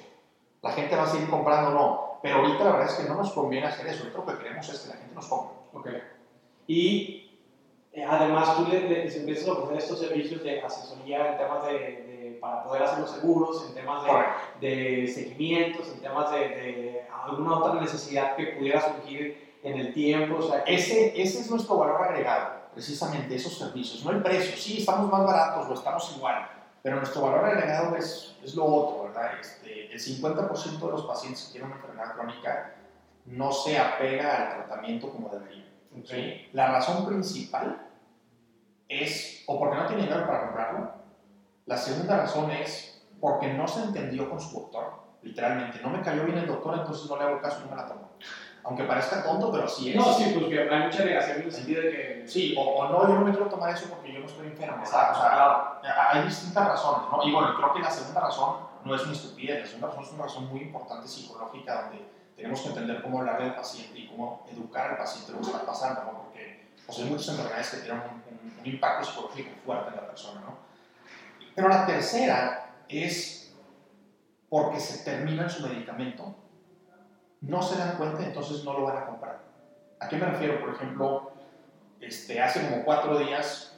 [0.63, 3.15] La gente va a seguir comprando o no, pero ahorita la verdad es que no
[3.15, 5.57] nos conviene hacer eso, lo que queremos es que la gente nos compre.
[5.73, 5.89] Ok.
[6.65, 7.22] Y
[7.93, 12.63] eh, además, tú les, empiezas a ofrecer estos servicios de asesoría en temas de, para
[12.63, 14.03] poder hacer los seguros, en temas
[14.59, 20.37] de, de seguimientos, en temas de, alguna otra necesidad que pudiera surgir en el tiempo.
[20.37, 24.57] O sea, ese, ese es nuestro valor agregado, precisamente esos servicios, no el precio.
[24.57, 26.49] Sí, estamos más baratos o estamos igual,
[26.81, 29.39] pero nuestro valor agregado es, es lo otro, ¿verdad?
[29.39, 32.75] Este, el 50% de los pacientes que tienen una enfermedad crónica
[33.27, 35.62] no se apega al tratamiento como debería.
[36.53, 37.87] La razón principal
[38.87, 40.91] es o porque no tiene dinero para comprarlo,
[41.65, 45.79] la segunda razón es porque no se entendió con su doctor, literalmente.
[45.81, 47.87] No me cayó bien el doctor, entonces no le hago caso y no me la
[47.87, 48.09] tomo.
[48.65, 49.95] Aunque parezca tonto, pero sí es.
[49.95, 52.23] No, sí, pues que hay mucha negación en el sentido de que.
[52.27, 54.83] Sí, o, no, yo no me quiero tomar eso porque yo no estoy enfermo.
[54.83, 55.79] O sea,
[56.11, 57.23] hay distintas razones, ¿no?
[57.27, 60.11] Y bueno, creo que la segunda razón no es una estupidez, la segunda razón es
[60.11, 64.45] una razón muy importante psicológica donde tenemos que entender cómo hablar del paciente y cómo
[64.51, 66.23] educar al paciente lo que está pasando, ¿no?
[66.23, 70.41] Porque pues, hay muchas enfermedades que tienen un, un, impacto psicológico fuerte en la persona,
[70.41, 70.57] ¿no?
[71.55, 73.53] Pero la tercera es
[74.49, 76.35] porque se termina su medicamento,
[77.41, 79.39] no se dan cuenta, entonces no lo van a comprar.
[79.99, 80.59] ¿A qué me refiero?
[80.59, 81.31] Por ejemplo,
[81.99, 83.77] este, hace como cuatro días,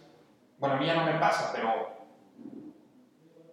[0.57, 1.95] bueno, a mí ya no me pasa, pero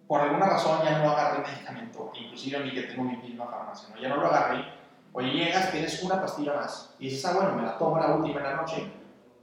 [0.07, 3.47] por alguna razón ya no agarré el medicamento, inclusive a mí que tengo mi misma
[3.47, 4.01] farmacia, ¿no?
[4.01, 4.82] ya no lo agarré
[5.15, 8.41] Oye, llegas, tienes una pastilla más y dices, ah, bueno, me la tomo la última
[8.41, 8.91] en la noche,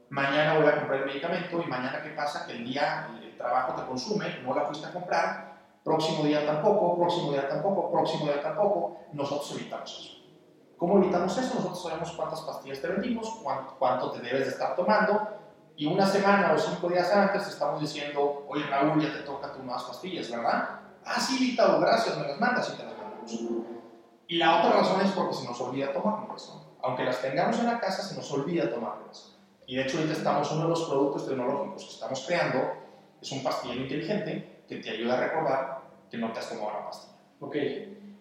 [0.10, 3.74] mañana voy a comprar el medicamento y mañana qué pasa, que el día el trabajo
[3.80, 8.42] te consume, no la fuiste a comprar, próximo día tampoco, próximo día tampoco, próximo día
[8.42, 10.20] tampoco, nosotros evitamos eso.
[10.78, 11.56] ¿Cómo evitamos eso?
[11.56, 13.30] Nosotros sabemos cuántas pastillas te vendimos,
[13.78, 15.28] cuánto, te debes de estar tomando
[15.76, 19.52] y una semana o cinco días antes te estamos diciendo, oye Raúl, ya te toca
[19.52, 20.80] tus nuevas pastillas, ¿verdad?
[21.06, 23.79] Ah, sí, Vita, gracias, me las mandas y te las mandamos.
[24.30, 26.54] Y la otra razón es porque se nos olvida tomarlas.
[26.54, 26.62] ¿no?
[26.84, 29.36] Aunque las tengamos en la casa, se nos olvida tomarlas.
[29.66, 32.60] Y de hecho ahorita estamos, uno de los productos tecnológicos que estamos creando
[33.20, 36.86] es un pastillero inteligente que te ayuda a recordar que no te has tomado la
[36.86, 37.18] pastilla.
[37.40, 37.56] Ok.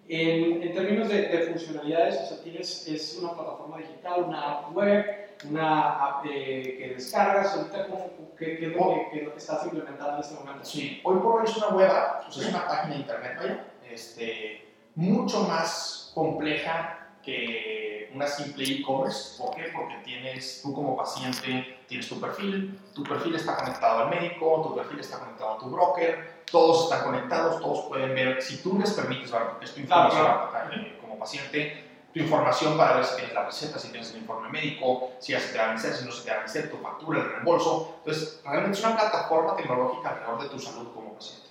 [0.09, 4.75] En, en términos de, de, funcionalidades, o sea, tienes, es una plataforma digital, una app
[4.75, 5.05] web,
[5.47, 10.21] una app eh, que descargas, ahorita cómo, qué, es lo que, que, estás implementando en
[10.21, 10.65] este momento.
[10.65, 13.33] Sí, hoy por hoy es una web app, o sea, es una página de internet,
[13.39, 19.41] vaya, este, mucho más compleja que una simple e-commerce.
[19.41, 19.71] ¿Por qué?
[19.75, 24.75] Porque tienes, tú como paciente, tienes tu perfil, tu perfil está conectado al médico, tu
[24.75, 28.93] perfil está conectado a tu broker, todos están conectados, todos pueden ver, si tú les
[28.93, 30.73] permites, es tu información claro, claro.
[30.75, 34.49] Eh, como paciente, tu información para ver si tienes la receta, si tienes el informe
[34.49, 36.71] médico, si ya se te va a vencer, si no se te va a vencer,
[36.71, 37.97] tu factura, el reembolso.
[37.99, 41.49] Entonces, realmente es una plataforma tecnológica alrededor de tu salud como paciente,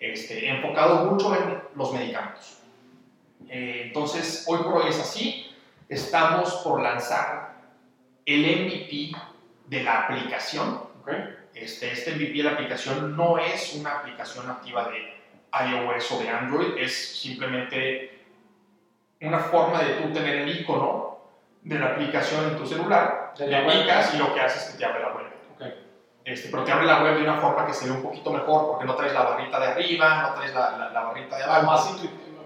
[0.00, 2.61] este, enfocado mucho en los medicamentos.
[3.48, 5.54] Eh, entonces, hoy por hoy es así.
[5.88, 7.52] Estamos por lanzar
[8.24, 9.12] el MVP
[9.66, 10.80] de la aplicación.
[11.02, 11.36] Okay.
[11.54, 16.28] Este, este MVP de la aplicación no es una aplicación nativa de iOS o de
[16.30, 18.24] Android, es simplemente
[19.20, 21.18] una forma de tú tener el icono
[21.62, 24.84] de la aplicación en tu celular, le aplicas y lo que haces es que te
[24.84, 25.26] abre la web.
[25.54, 25.86] Okay.
[26.24, 28.68] Este, pero te abre la web de una forma que se ve un poquito mejor
[28.68, 31.66] porque no traes la barrita de arriba, no traes la, la, la barrita de abajo.
[31.66, 31.86] Más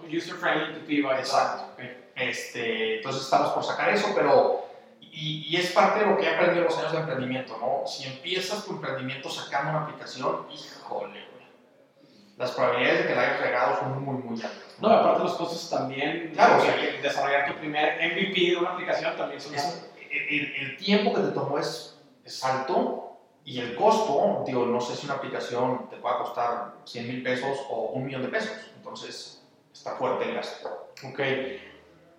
[0.09, 1.19] user-friendly, intuitiva.
[1.19, 1.73] Exacto.
[1.75, 2.11] Okay.
[2.16, 4.66] Este, entonces estamos por sacar eso, pero
[5.01, 7.87] y, y, es parte de lo que he aprendido en los años de emprendimiento, ¿no?
[7.87, 11.25] Si empiezas tu emprendimiento sacando una aplicación, híjole,
[12.37, 14.77] las probabilidades de que la hayas regado son muy, muy altas.
[14.79, 18.57] No, no aparte los costos también, claro, o sea, que desarrollar tu primer MVP de
[18.57, 23.61] una aplicación también son es, el, el, tiempo que te tomó es, es alto y
[23.61, 27.92] el costo, digo, no sé si una aplicación te pueda costar 100 mil pesos o
[27.95, 29.36] un millón de pesos, entonces
[29.76, 30.88] está fuerte el gasto.
[31.04, 31.20] Ok.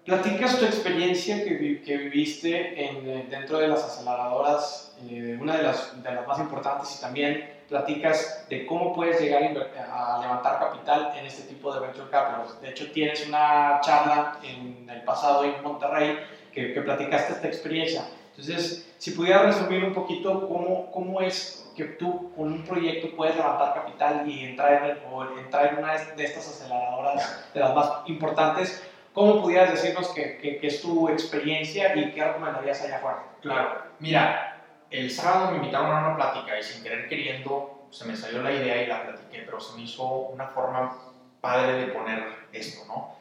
[0.05, 6.01] Platicas tu experiencia que, que viviste en, dentro de las aceleradoras, eh, una de las,
[6.01, 11.13] de las más importantes, y también platicas de cómo puedes llegar a, a, levantar capital
[11.17, 12.61] en este tipo de venture capital.
[12.61, 16.17] De hecho, tienes una charla en el pasado en Monterrey
[16.53, 18.07] que, que platicaste esta experiencia.
[18.29, 23.35] Entonces, si pudieras resumir un poquito cómo, cómo es que tú con un proyecto puedes
[23.35, 27.75] levantar capital y entrar en, el, o entrar en una de estas aceleradoras de las
[27.75, 32.97] más importantes, ¿cómo pudieras decirnos que, que, que es tu experiencia y qué recomendarías allá
[32.97, 33.23] afuera?
[33.41, 38.15] Claro, mira, el sábado me invitaron a una plática y sin querer queriendo se me
[38.15, 40.97] salió la idea y la platiqué, pero se me hizo una forma
[41.39, 43.15] padre de poner esto, ¿no?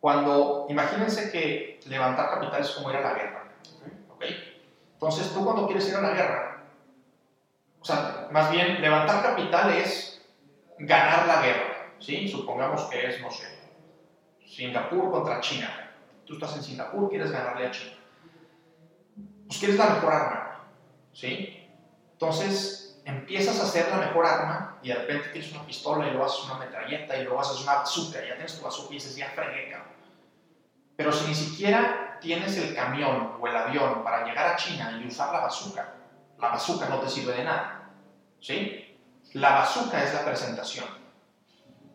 [0.00, 3.44] Cuando, imagínense que levantar capital es como ir a la guerra,
[4.10, 4.24] ¿ok?
[4.94, 6.53] Entonces tú cuando quieres ir a la guerra,
[7.84, 10.18] o sea, más bien levantar capital es
[10.78, 12.26] ganar la guerra, ¿sí?
[12.26, 13.44] Supongamos que es, no sé,
[14.46, 15.92] Singapur contra China.
[16.24, 17.92] Tú estás en Singapur, quieres ganarle a China.
[19.46, 20.60] Pues quieres la mejor arma,
[21.12, 21.68] ¿sí?
[22.12, 26.24] Entonces empiezas a hacer la mejor arma y de repente tienes una pistola y luego
[26.24, 29.28] haces una metralleta y luego haces una bazooka, ya tienes tu bazooka y dices, ya
[29.28, 29.92] fregué, cabrón.
[30.96, 35.06] Pero si ni siquiera tienes el camión o el avión para llegar a China y
[35.06, 35.96] usar la bazooka,
[36.38, 37.90] la bazooka no te sirve de nada,
[38.40, 38.96] ¿sí?
[39.34, 40.86] La bazooka es la presentación.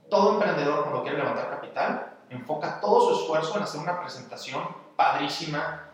[0.10, 4.64] Todo emprendedor cuando quiere levantar capital enfoca todo su esfuerzo en hacer una presentación
[4.96, 5.90] padrísima,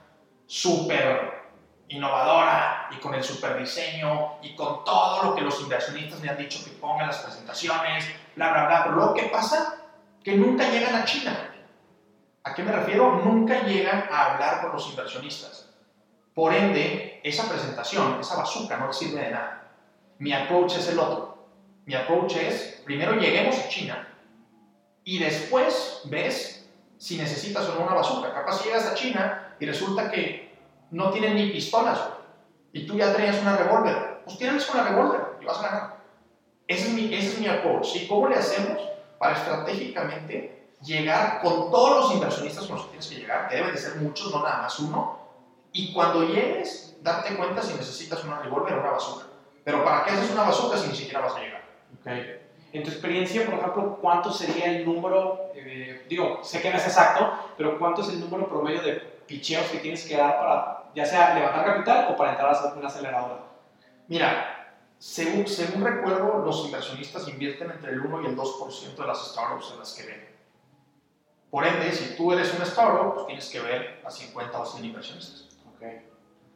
[0.46, 1.46] súper
[1.88, 6.38] innovadora y con el super diseño y con todo lo que los inversionistas me han
[6.38, 8.06] dicho que pongan las presentaciones,
[8.36, 8.88] bla, bla, bla.
[8.88, 9.78] Luego, ¿qué pasa?
[10.24, 11.52] Que nunca llegan a China.
[12.44, 13.22] ¿A qué me refiero?
[13.24, 15.65] Nunca llegan a hablar con los inversionistas.
[16.36, 19.72] Por ende, esa presentación, esa bazooka no sirve de nada.
[20.20, 21.38] Mi approach es el otro.
[21.86, 24.08] Mi approach es, primero lleguemos a China
[25.04, 26.68] y después ves
[26.98, 28.34] si necesitas o no una bazooka.
[28.34, 30.54] Capaz llegas a China y resulta que
[30.92, 32.00] no tienen ni pistolas,
[32.76, 35.96] y tú ya traías una revólver, pues tienes una revólver y vas a ganar.
[36.68, 37.96] Ese es mi, ese es mi approach.
[37.96, 38.82] ¿Y cómo le hacemos
[39.18, 43.72] para estratégicamente llegar con todos los inversionistas con los que tienes que llegar, que deben
[43.72, 45.25] de ser muchos, no nada más uno,
[45.78, 49.26] y cuando llegues, darte cuenta si necesitas una revólver o una bazooka.
[49.66, 51.66] Pero ¿para qué haces una bazooka si ni siquiera vas a llegar?
[52.00, 52.42] Okay.
[52.72, 56.86] En tu experiencia, por ejemplo, ¿cuánto sería el número, eh, digo, sé que no es
[56.86, 58.94] exacto, pero cuánto es el número promedio de
[59.28, 62.88] picheos que tienes que dar para, ya sea levantar capital o para entrar a una
[62.88, 63.42] aceleradora?
[64.08, 69.30] Mira, según, según recuerdo, los inversionistas invierten entre el 1 y el 2% de las
[69.30, 70.36] startups en las que ven.
[71.52, 74.86] Por ende, si tú eres un startup, pues tienes que ver a 50 o 100
[74.86, 75.45] inversionistas.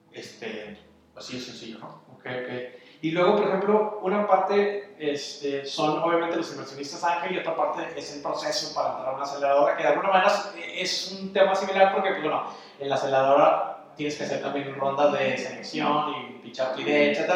[0.09, 0.21] Okay.
[0.21, 0.77] Este,
[1.15, 1.87] así de sencillo, ¿no?
[2.13, 2.79] Ok, ok.
[3.01, 7.87] Y luego, por ejemplo, una parte este, son obviamente los inversionistas ángel y otra parte
[7.95, 10.31] es el proceso para entrar a una aceleradora, que de alguna manera
[10.75, 12.43] es un tema similar porque, pues, bueno,
[12.77, 17.31] en la aceleradora tienes que hacer también rondas de selección y pichar tu idea, etc.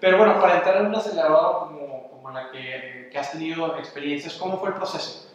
[0.00, 4.34] Pero bueno, para entrar en una aceleradora como, como la que, que has tenido experiencias,
[4.34, 5.32] ¿cómo fue el proceso?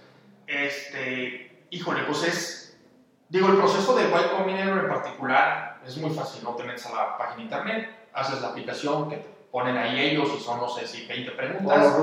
[0.48, 2.80] Este, híjole, pues es,
[3.28, 6.52] digo, el proceso de Y Combinator en particular es muy fácil, ¿no?
[6.56, 10.41] Te metes a la página internet, haces la aplicación que te ponen ahí ellos y
[10.41, 11.95] son, no sé si 20 preguntas,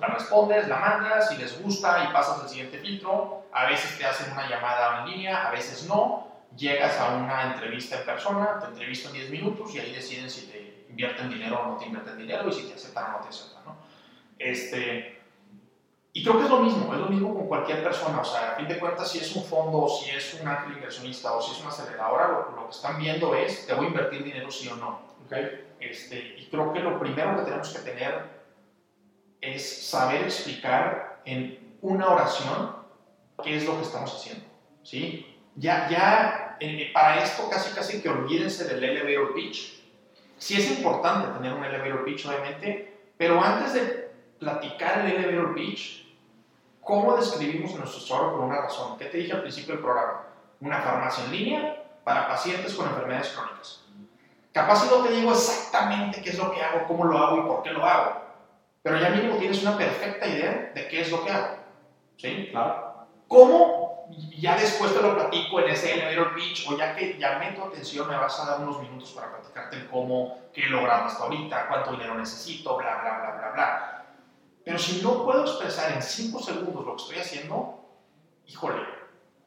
[0.00, 4.04] la respondes, la mandas, si les gusta y pasas al siguiente filtro, a veces te
[4.04, 8.66] hacen una llamada en línea, a veces no, llegas a una entrevista en persona, te
[8.66, 12.48] entrevistan 10 minutos y ahí deciden si te invierten dinero o no te invierten dinero
[12.48, 13.76] y si te aceptan o no te aceptan, ¿no?
[14.38, 15.19] Este,
[16.12, 18.56] y creo que es lo mismo, es lo mismo con cualquier persona, o sea, a
[18.56, 21.60] fin de cuentas, si es un fondo, si es un ángel inversionista o si es
[21.60, 24.76] una aceleradora, lo, lo que están viendo es, ¿te voy a invertir dinero sí o
[24.76, 25.10] no?
[25.26, 25.68] Okay.
[25.78, 28.40] Este, y creo que lo primero que tenemos que tener
[29.40, 32.76] es saber explicar en una oración
[33.42, 34.44] qué es lo que estamos haciendo.
[34.82, 35.38] ¿sí?
[35.56, 39.80] Ya, ya eh, para esto casi casi que olvídense del elevator pitch.
[40.38, 45.99] Sí es importante tener un elevator pitch, obviamente, pero antes de platicar el elevator pitch,
[46.82, 48.98] ¿cómo describimos nuestro software por una razón?
[48.98, 50.24] ¿Qué te dije al principio del programa?
[50.60, 53.82] Una farmacia en línea para pacientes con enfermedades crónicas.
[54.52, 57.42] Capaz si no te digo exactamente qué es lo que hago, cómo lo hago y
[57.42, 58.20] por qué lo hago,
[58.82, 61.56] pero ya mismo tienes una perfecta idea de qué es lo que hago.
[62.16, 62.48] ¿Sí?
[62.50, 63.06] Claro.
[63.28, 64.08] ¿Cómo?
[64.38, 68.08] Ya después te lo platico en ese elevator pitch o ya que llamé tu atención
[68.08, 71.68] me vas a dar unos minutos para platicarte el cómo, qué he logrado hasta ahorita,
[71.68, 73.99] cuánto dinero necesito, bla, bla, bla, bla, bla.
[74.64, 77.80] Pero si no puedo expresar en 5 segundos lo que estoy haciendo,
[78.46, 78.82] híjole,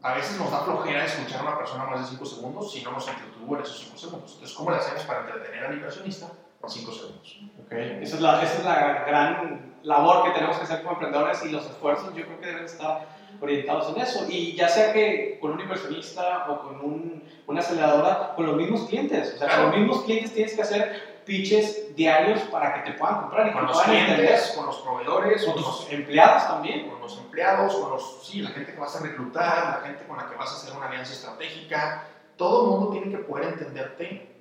[0.01, 2.91] a veces nos da flojera escuchar a una persona más de 5 segundos si no
[2.91, 4.31] nos entretuvo en esos 5 segundos.
[4.33, 6.27] Entonces, ¿cómo le hacemos para entretener al inversionista
[6.59, 7.39] por 5 segundos?
[7.65, 7.99] Okay.
[8.01, 11.49] Esa, es la, esa es la gran labor que tenemos que hacer como emprendedores y
[11.49, 13.07] los esfuerzos yo creo que deben estar
[13.39, 14.25] orientados en eso.
[14.27, 18.87] Y ya sea que con un inversionista o con un, una aceleradora, con los mismos
[18.87, 19.35] clientes.
[19.35, 23.21] O sea, con los mismos clientes tienes que hacer pitches diarios para que te puedan
[23.21, 24.39] comprar y con los clientes, entender.
[24.55, 26.89] con los proveedores, Con los, empleados también.
[26.89, 30.17] con los empleados, con los, sí, la gente que vas a reclutar, la gente con
[30.17, 32.07] la que vas a hacer una alianza estratégica.
[32.37, 34.33] Todo el mundo tiene que poder entenderte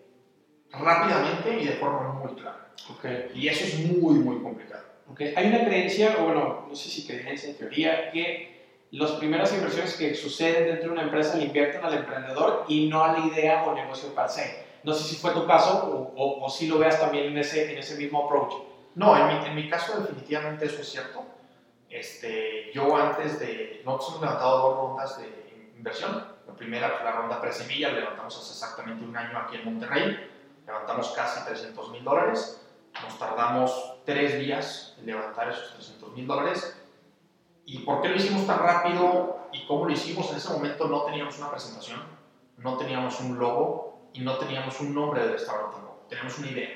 [0.71, 2.73] rápidamente y de forma muy clara.
[2.99, 3.31] Okay.
[3.35, 4.85] Y eso es muy, muy complicado.
[5.13, 5.35] Okay.
[5.37, 8.53] Hay una creencia, o bueno, no sé si creencia en teoría, que
[8.93, 13.03] las primeras inversiones que suceden dentro de una empresa le invierten al emprendedor y no
[13.03, 14.72] a la idea o negocio per se.
[14.85, 17.79] No sé si fue tu caso o, o, si lo veas también en ese, en
[17.79, 18.55] ese mismo approach.
[18.95, 21.25] No, en mi, en mi caso definitivamente eso es cierto.
[21.89, 26.27] Este, yo antes de, nosotros hemos levantado dos rondas de inversión.
[26.47, 30.31] La primera fue la ronda presemilla, la levantamos hace exactamente un año aquí en Monterrey.
[30.67, 32.67] Levantamos casi 300 mil dólares.
[33.03, 36.79] Nos tardamos tres días en levantar esos 300 mil dólares.
[37.65, 40.31] ¿Y por qué lo hicimos tan rápido y cómo lo hicimos?
[40.31, 42.03] En ese momento no teníamos una presentación,
[42.59, 46.07] no teníamos un logo y no teníamos un nombre del restaurante tampoco.
[46.09, 46.69] Teníamos una idea.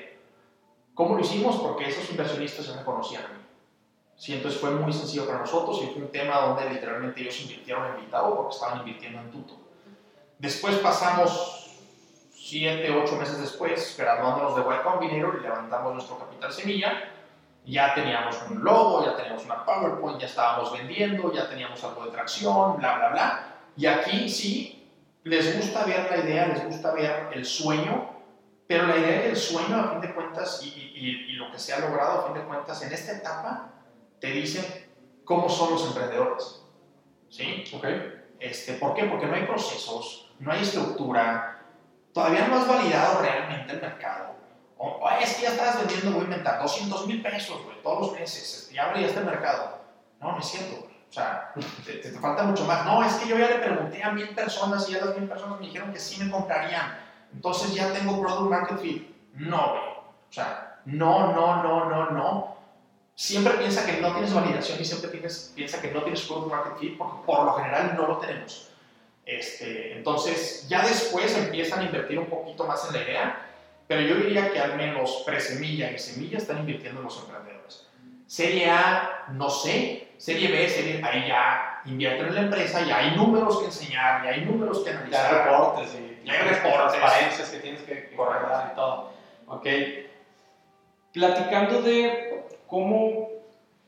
[0.93, 1.57] ¿Cómo lo hicimos?
[1.57, 3.47] Porque esos inversionistas ya me conocían a mí.
[4.15, 7.85] Sí, entonces fue muy sencillo para nosotros y fue un tema donde literalmente ellos invirtieron
[7.85, 9.53] en Vitao porque estaban invirtiendo en Tuto.
[10.39, 11.69] Después pasamos
[12.33, 17.11] 7, 8 meses después, graduándonos de Y Combinator y levantamos nuestro capital semilla.
[17.65, 22.11] Ya teníamos un logo, ya teníamos una PowerPoint, ya estábamos vendiendo, ya teníamos algo de
[22.11, 23.55] tracción, bla, bla, bla.
[23.75, 24.76] Y aquí sí,
[25.27, 28.09] les gusta ver la idea, les gusta ver el sueño,
[28.67, 31.59] pero la idea y el sueño, a fin de cuentas, y, y, y lo que
[31.59, 33.69] se ha logrado, a fin de cuentas, en esta etapa,
[34.19, 34.65] te dicen
[35.23, 36.63] cómo son los emprendedores.
[37.29, 37.65] ¿Sí?
[37.73, 38.23] Okay.
[38.39, 39.05] Este, ¿Por qué?
[39.05, 41.61] Porque no hay procesos, no hay estructura,
[42.13, 44.35] todavía no has validado realmente el mercado.
[44.77, 47.99] O, o es que ya estás vendiendo, voy a inventar, 200 mil pesos, güey, todos
[48.07, 49.79] los meses, ya abrí este mercado.
[50.19, 50.86] No, no es cierto.
[51.09, 51.53] O sea,
[51.85, 52.85] te, te, falta mucho más.
[52.85, 55.59] No, es que yo ya le pregunté a mil personas y ya las mil personas
[55.59, 56.99] me dijeron que sí me comprarían.
[57.33, 59.15] Entonces ya tengo product market fit.
[59.33, 59.83] No, güey.
[60.29, 62.57] O sea, no, no, no, no, no
[63.17, 66.77] siempre piensa que no tienes validación y siempre tienes, piensa que no tienes product market
[66.77, 68.69] fit porque por lo general no lo tenemos.
[69.25, 73.45] Este, entonces, ya después empiezan a invertir un poquito más en la idea,
[73.87, 77.87] pero yo diría que al menos presemilla y semilla están invirtiendo en los emprendedores.
[78.27, 80.06] Serie A, no sé.
[80.17, 84.31] Serie B, serie ahí ya invierten en la empresa, ya hay números que enseñar, ya
[84.31, 85.11] hay números que analizar.
[85.11, 86.99] Ya hay reportes y hay reportes.
[86.99, 89.11] transparencias que tienes que, guardar y todo.
[89.47, 89.67] Ok.
[91.13, 92.27] Platicando de
[92.67, 93.29] ¿Cómo,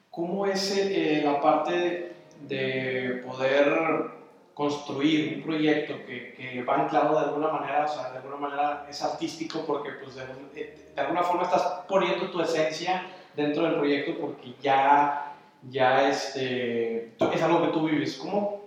[0.10, 2.14] cómo es eh, la parte
[2.48, 4.20] de poder
[4.54, 8.86] construir un proyecto que, que, va anclado de alguna manera, o sea, de alguna manera
[8.90, 13.06] es artístico porque pues de, de, alguna forma estás poniendo tu esencia
[13.36, 15.29] dentro del proyecto porque ya,
[15.64, 18.18] ya este, es algo que tú vives.
[18.18, 18.64] ¿Cómo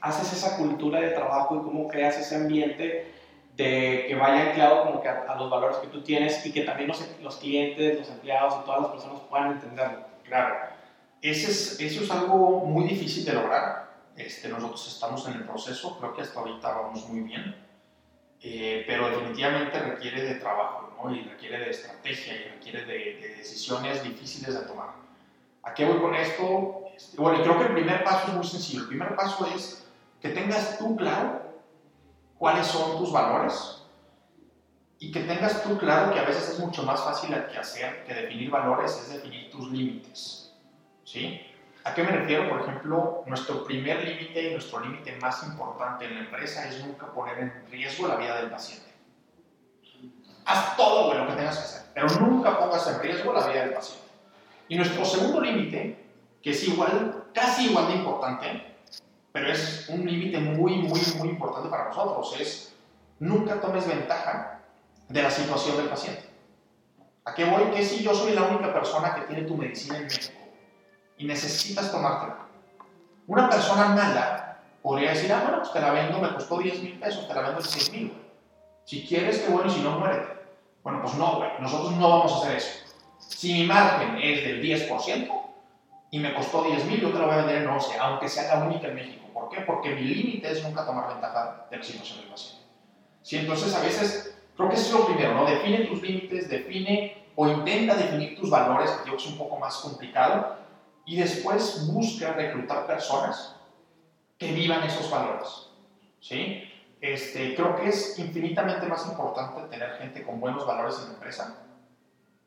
[0.00, 3.12] haces esa cultura de trabajo y cómo creas ese ambiente
[3.56, 6.88] de que vaya anclado como que a, los valores que tú tienes y que también
[6.88, 10.04] los, los, clientes, los empleados y todas las personas puedan entenderlo?
[10.24, 10.56] Claro,
[11.22, 13.84] Ese es, eso es algo muy difícil de lograr
[14.16, 17.56] este, nosotros estamos en el proceso, creo que hasta ahorita vamos muy bien,
[18.40, 21.14] eh, pero definitivamente requiere de trabajo, ¿no?
[21.14, 24.90] Y requiere de estrategia y requiere de, decisiones difíciles de tomar.
[25.64, 26.84] ¿A qué voy con esto?
[26.94, 28.82] Este, bueno, creo que el primer paso es muy sencillo.
[28.82, 29.86] El primer paso es
[30.20, 31.42] que tengas tú claro
[32.38, 33.82] cuáles son tus valores
[34.98, 38.14] y que tengas tú claro que a veces es mucho más fácil que hacer que
[38.14, 40.52] definir valores es definir tus límites.
[41.04, 41.40] ¿Sí?
[41.84, 42.48] ¿A qué me refiero?
[42.48, 47.06] Por ejemplo, nuestro primer límite y nuestro límite más importante en la empresa es nunca
[47.12, 48.90] poner en riesgo la vida del paciente.
[50.46, 53.74] Haz todo lo que tengas que hacer, pero nunca pongas en riesgo la vida del
[53.74, 54.03] paciente.
[54.68, 56.04] Y nuestro segundo límite,
[56.42, 58.76] que es igual, casi igual de importante,
[59.32, 62.74] pero es un límite muy, muy, muy importante para nosotros, es
[63.18, 64.60] nunca tomes ventaja
[65.08, 66.30] de la situación del paciente.
[67.24, 67.64] ¿A qué voy?
[67.74, 70.44] Que si yo soy la única persona que tiene tu medicina en México,
[71.16, 72.38] y necesitas tomártela.
[73.26, 76.98] Una persona mala podría decir, ah, bueno, pues te la vendo, me costó 10 mil
[76.98, 78.22] pesos, te la vendo en 6 mil,
[78.84, 80.34] Si quieres, que bueno, y si no, muérete.
[80.82, 82.83] Bueno, pues no, güey, nosotros no vamos a hacer eso.
[83.28, 85.28] Si mi margen es del 10%
[86.10, 88.56] y me costó 10 mil, yo te la voy a vender en 11, aunque sea
[88.56, 89.26] la única en México.
[89.32, 89.62] ¿Por qué?
[89.62, 92.62] Porque mi límite es nunca tomar ventaja de la situación del paciente.
[93.22, 95.44] Sí, entonces a veces, creo que eso es lo primero, ¿no?
[95.44, 99.76] Define tus límites, define o intenta definir tus valores, que que es un poco más
[99.76, 100.56] complicado,
[101.04, 103.56] y después busca reclutar personas
[104.38, 105.68] que vivan esos valores.
[106.20, 106.70] ¿sí?
[107.00, 111.63] Este, creo que es infinitamente más importante tener gente con buenos valores en la empresa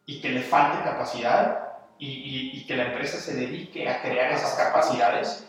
[0.08, 1.68] y que le falte capacidad
[1.99, 5.47] y, y, que la empresa se dedique a crear esas capacidades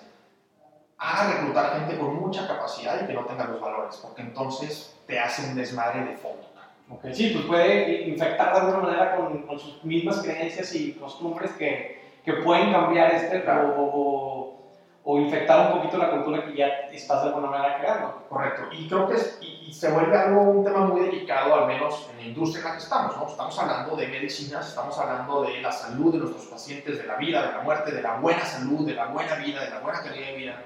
[0.98, 5.18] a reclutar gente con mucha capacidad y que no tenga los valores, porque entonces te
[5.18, 6.48] hace un desmadre de fondo.
[6.90, 7.14] Okay.
[7.14, 12.02] Sí, pues puede infectar de alguna manera con, con sus mismas creencias y costumbres que,
[12.24, 14.57] que pueden cambiar este o, o,
[15.04, 18.26] infectar un poquito la cultura que ya estás de alguna manera creando.
[18.28, 18.62] Correcto.
[18.72, 22.16] Y creo que es, y, se vuelve algo, un tema muy delicado, al menos en
[22.16, 23.16] la industria en la que estamos.
[23.16, 23.26] ¿no?
[23.26, 27.46] Estamos hablando de medicinas, estamos hablando de la salud de nuestros pacientes, de la vida,
[27.46, 30.26] de la muerte, de la buena salud, de la buena vida, de la buena calidad
[30.26, 30.64] de vida.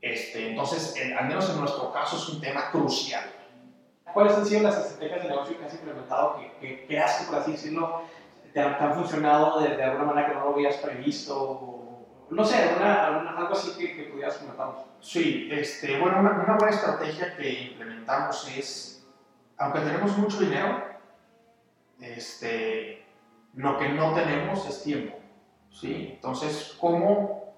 [0.00, 3.24] Este, entonces, al menos en nuestro caso, es un tema crucial.
[4.12, 7.52] ¿Cuáles han sido las estrategias de negocio que has implementado que, que creaste, por así
[7.52, 8.02] decirlo,
[8.52, 11.81] te han, funcionado de, alguna manera que no lo habías previsto?
[12.32, 14.86] No sé, alguna, algo así que, que pudieras comentarnos.
[15.00, 19.06] Sí, este, bueno, una, una, buena estrategia que implementamos es,
[19.58, 20.82] aunque tenemos mucho dinero,
[22.00, 23.04] este,
[23.54, 25.18] lo que no tenemos es tiempo.
[25.70, 26.12] ¿sí?
[26.14, 27.54] Entonces, ¿cómo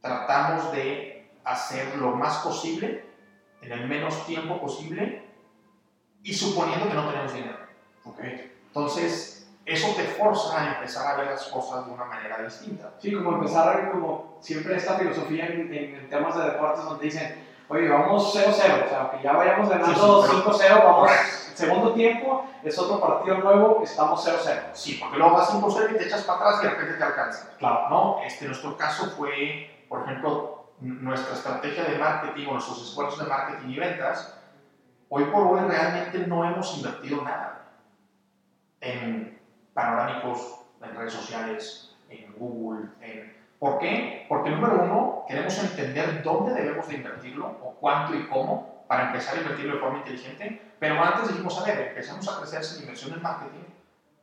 [0.00, 3.04] tratamos de hacer lo más posible
[3.62, 5.24] en el menos tiempo posible
[6.22, 7.58] y suponiendo que no tenemos dinero?
[8.04, 8.52] Okay.
[8.68, 12.90] Entonces, eso te forza a empezar a ver las cosas de una manera distinta.
[12.98, 17.46] Sí, como empezar a ver como siempre esta filosofía en, temas de deportes donde dicen,
[17.68, 21.10] oye, vamos 0-0, o sea, que ya vayamos ganando 5-0, vamos,
[21.54, 24.60] segundo tiempo, es otro partido nuevo, estamos 0-0.
[24.74, 27.50] Sí, porque luego vas 5-0 y te echas para atrás y de repente te alcanza.
[27.58, 27.88] Claro.
[27.88, 28.22] ¿no?
[28.22, 33.68] Este, nuestro caso fue, por ejemplo, nuestra estrategia de marketing o nuestros esfuerzos de marketing
[33.70, 34.38] y ventas,
[35.08, 37.62] hoy por hoy realmente no hemos invertido nada
[38.80, 39.40] en
[39.74, 42.88] panorámicos en redes sociales, en Google.
[43.00, 43.34] En...
[43.58, 44.26] ¿Por qué?
[44.28, 49.36] Porque número uno, queremos entender dónde debemos de invertirlo o cuánto y cómo para empezar
[49.36, 53.14] a invertirlo de forma inteligente, pero antes dijimos, a ver, empezamos a crecer esa inversión
[53.14, 53.64] en marketing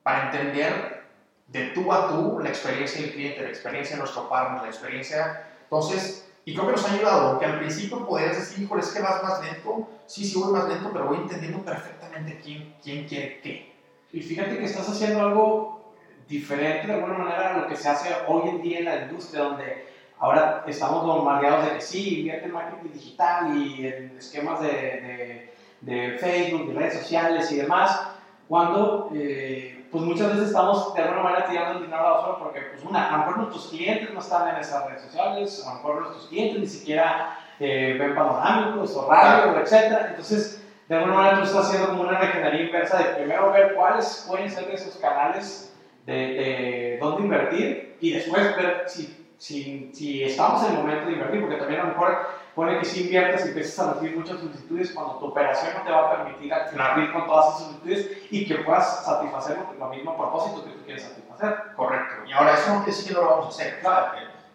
[0.04, 1.04] para entender
[1.48, 5.48] de tú a tú la experiencia del cliente, la experiencia de nuestro partner, la experiencia...
[5.64, 9.02] Entonces, y creo que nos ha ayudado, aunque al principio podrías decir, híjole, es que
[9.02, 13.40] vas más lento, sí, sí voy más lento, pero voy entendiendo perfectamente quién, quién quiere
[13.42, 13.71] qué.
[14.14, 15.94] Y fíjate que estás haciendo algo
[16.28, 19.44] diferente de alguna manera a lo que se hace hoy en día en la industria,
[19.44, 19.88] donde
[20.20, 25.54] ahora estamos bombardeados de que sí, invierte en marketing digital y en esquemas de, de,
[25.82, 28.02] de Facebook, de redes sociales y demás,
[28.48, 32.38] cuando eh, pues muchas veces estamos de alguna manera tirando el dinero a la basura
[32.40, 35.70] porque pues una, a lo mejor nuestros clientes no están en esas redes sociales, a
[35.70, 40.08] lo mejor nuestros clientes ni siquiera eh, ven panorámicos o radio, etc.
[40.10, 40.61] Entonces,
[40.92, 44.52] de alguna manera tú estás haciendo como una regenería inversa de primero ver cuáles pueden
[44.52, 45.74] ser esos canales
[46.06, 51.14] de, de dónde invertir y después ver si, si, si estamos en el momento de
[51.14, 54.42] invertir, porque también a lo mejor pone que si inviertes y empiezas a recibir muchas
[54.42, 58.46] solicitudes cuando tu operación no te va a permitir cumplir con todas esas solicitudes y
[58.46, 61.74] que puedas satisfacer lo mismo propósito que tú quieres satisfacer.
[61.74, 62.16] Correcto.
[62.28, 63.80] Y ahora eso decir que lo vamos a hacer.
[63.80, 64.08] Claro,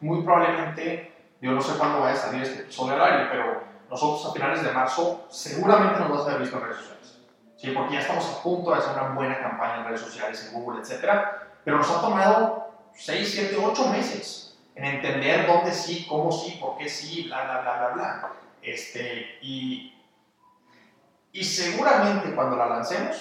[0.03, 4.27] muy probablemente, yo no sé cuándo vaya a salir este episodio al aire, pero nosotros
[4.27, 7.19] a finales de marzo seguramente nos vas a haber visto en redes sociales.
[7.57, 7.71] ¿sí?
[7.71, 10.81] Porque ya estamos a punto de hacer una buena campaña en redes sociales, en Google,
[10.81, 11.05] etc.
[11.65, 16.77] Pero nos ha tomado 6, 7, 8 meses en entender dónde sí, cómo sí, por
[16.77, 18.33] qué sí, bla, bla, bla, bla, bla.
[18.63, 19.95] Este, y,
[21.33, 23.17] y seguramente cuando la lancemos,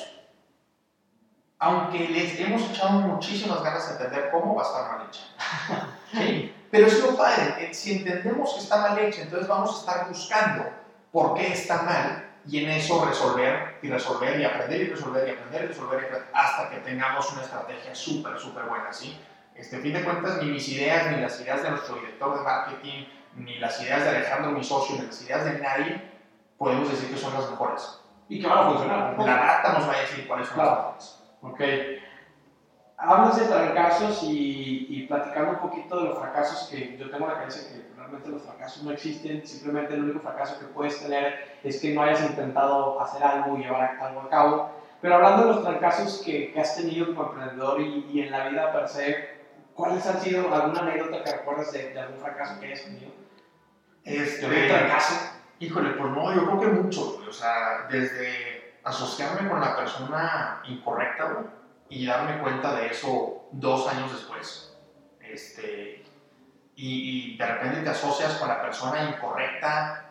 [1.59, 5.89] aunque les hemos echado muchísimas ganas de entender cómo, va a estar mal hecha.
[6.11, 6.53] ¿Sí?
[6.72, 10.66] Pero es lo padre, si entendemos que está mal hecha, entonces vamos a estar buscando
[11.11, 15.32] por qué está mal y en eso resolver y resolver y aprender y resolver y
[15.32, 19.18] aprender y resolver, y resolver hasta que tengamos una estrategia súper, súper buena, ¿sí?
[19.55, 23.05] Este, fin de cuentas, ni mis ideas, ni las ideas de nuestro director de marketing,
[23.36, 26.11] ni las ideas de Alejandro, mi socio, ni las ideas de nadie,
[26.57, 28.01] podemos decir que son las mejores.
[28.28, 29.16] Y que van a funcionar.
[29.18, 31.22] La data nos va a decir cuáles son las mejores.
[31.41, 31.59] Ok.
[32.97, 37.35] Hablas de fracasos y, y, platicando un poquito de los fracasos que yo tengo la
[37.35, 41.81] creencia que realmente los fracasos no existen, simplemente el único fracaso que puedes tener es
[41.81, 44.69] que no hayas intentado hacer algo y llevar algo a cabo.
[45.01, 48.47] Pero hablando de los fracasos que, que has tenido como emprendedor y, y en la
[48.47, 49.35] vida per se,
[49.75, 53.11] ¿Cuáles han sido alguna anécdota que recuerdas de, algún fracaso que hayas tenido?
[54.05, 55.15] Este, ¿De fracaso?
[55.59, 61.43] Híjole, pues no, yo creo que mucho, O sea, desde asociarme con la persona incorrecta,
[61.95, 64.75] y darme cuenta de eso dos años después.
[65.21, 66.03] Este,
[66.75, 70.05] y, de repente te asocias con la persona incorrecta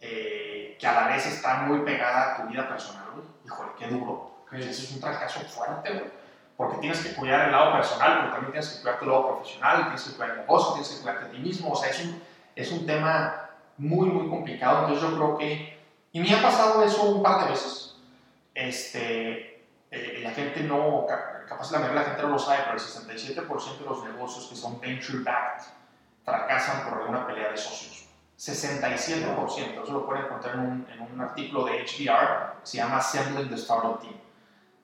[0.00, 3.06] eh, que a la vez está muy pegada a tu vida personal.
[3.44, 4.44] Híjole, qué duro.
[4.52, 6.18] Eso es un fracaso fuerte, güey
[6.58, 9.82] porque tienes que cuidar el lado personal, pero también tienes que cuidar tu lado profesional,
[9.82, 12.22] tienes que cuidar el negocio, tienes que cuidarte a ti mismo, o sea, es un,
[12.56, 15.78] es un tema muy, muy complicado, entonces yo creo que,
[16.10, 17.94] y me ha pasado eso un par de veces,
[18.56, 19.47] este,
[19.90, 21.06] eh, la gente no,
[21.48, 24.46] capaz la mayoría de la gente no lo sabe, pero el 67% de los negocios
[24.46, 25.64] que son venture-backed
[26.24, 28.06] fracasan por alguna pelea de socios.
[28.38, 33.48] 67%, eso lo pueden encontrar en un, en un artículo de HBR, se llama Assembling
[33.48, 34.14] the Startup Team.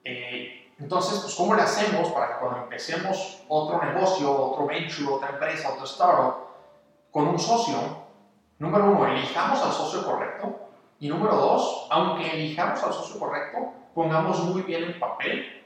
[0.02, 5.30] Eh, entonces, pues, ¿cómo le hacemos para que cuando empecemos otro negocio, otro venture, otra
[5.30, 6.34] empresa, otro startup,
[7.12, 7.76] con un socio,
[8.58, 14.42] número uno, elijamos al socio correcto, y número dos, aunque elijamos al socio correcto, pongamos
[14.44, 15.62] muy bien en papel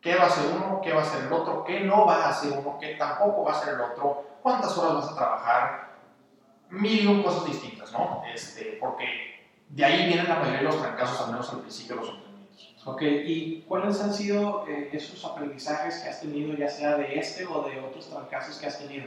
[0.00, 2.28] qué va a ser uno, qué va a ser el otro, qué no va a
[2.30, 5.88] hacer uno, qué tampoco va a ser el otro, cuántas horas vas a trabajar,
[6.70, 8.22] mil y un cosas distintas, ¿no?
[8.32, 9.06] Este, porque
[9.68, 12.28] de ahí vienen la mayoría de los fracasos, al menos al principio de los
[12.84, 17.44] Ok, ¿y cuáles han sido eh, esos aprendizajes que has tenido, ya sea de este
[17.44, 19.06] o de otros fracasos que has tenido?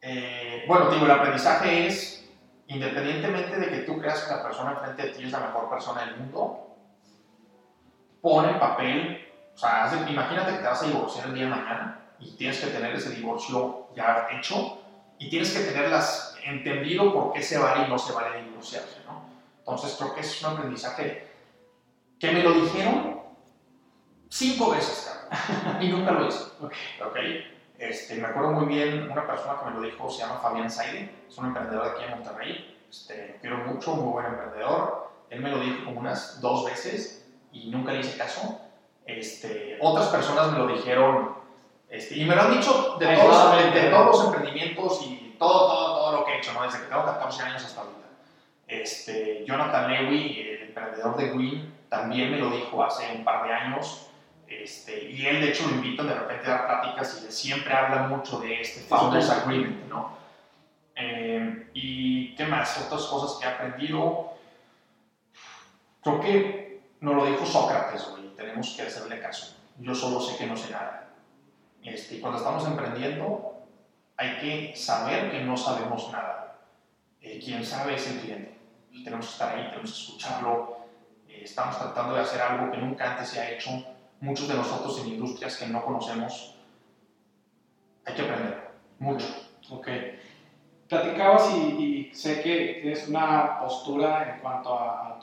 [0.00, 2.28] Eh, bueno, digo, el aprendizaje es,
[2.66, 6.04] independientemente de que tú creas que la persona enfrente de ti es la mejor persona
[6.04, 6.65] del mundo,
[8.26, 9.24] pon en papel,
[9.54, 12.66] o sea, imagínate que te vas a divorciar el día de mañana y tienes que
[12.66, 14.82] tener ese divorcio ya hecho
[15.16, 19.26] y tienes que tenerlas entendido por qué se vale y no se vale divorciarse, ¿no?
[19.60, 21.28] Entonces creo que es un aprendizaje
[22.18, 23.20] que me lo dijeron
[24.28, 25.08] cinco veces,
[25.80, 26.46] y nunca lo hice.
[27.08, 27.56] Okay.
[27.78, 31.14] Este, me acuerdo muy bien, una persona que me lo dijo se llama Fabián Saide,
[31.28, 35.12] es un emprendedor de aquí en Monterrey, este, quiero mucho, muy buen emprendedor.
[35.30, 37.25] Él me lo dijo como unas dos veces
[37.64, 38.60] y nunca le hice caso.
[39.04, 41.36] Este, otras personas me lo dijeron
[41.88, 45.94] este, y me lo han dicho de todos, de, todos, los emprendimientos y todo, todo,
[45.96, 46.62] todo lo que he hecho, ¿no?
[46.64, 48.06] desde que tengo 14 años hasta ahorita.
[48.66, 53.52] Este, Jonathan Lewy, el emprendedor de Green, también me lo dijo hace un par de
[53.52, 54.08] años.
[54.48, 58.08] Este, y él, de hecho, lo invito de repente a dar pláticas y siempre habla
[58.08, 60.16] mucho de este Founders Agreement, ¿no?
[60.96, 64.32] Eh, y qué más, otras cosas que he aprendido.
[66.02, 66.65] Creo que
[67.00, 69.56] nos lo dijo Sócrates, güey, tenemos que hacerle caso.
[69.78, 71.08] Yo solo sé que no sé nada.
[71.82, 73.66] Este, y cuando estamos emprendiendo,
[74.16, 76.58] hay que saber que no sabemos nada.
[77.20, 78.58] Eh, quien sabe es el cliente.
[78.90, 80.76] Y tenemos que estar ahí, tenemos que escucharlo,
[81.28, 83.70] estamos tratando de hacer algo que nunca antes se ha hecho,
[84.20, 86.54] muchos de nosotros en industrias que no conocemos,
[88.04, 89.26] hay que aprender mucho.
[89.70, 89.88] Ok.
[90.88, 95.18] Platicabas y, sé que tienes una postura en cuanto a,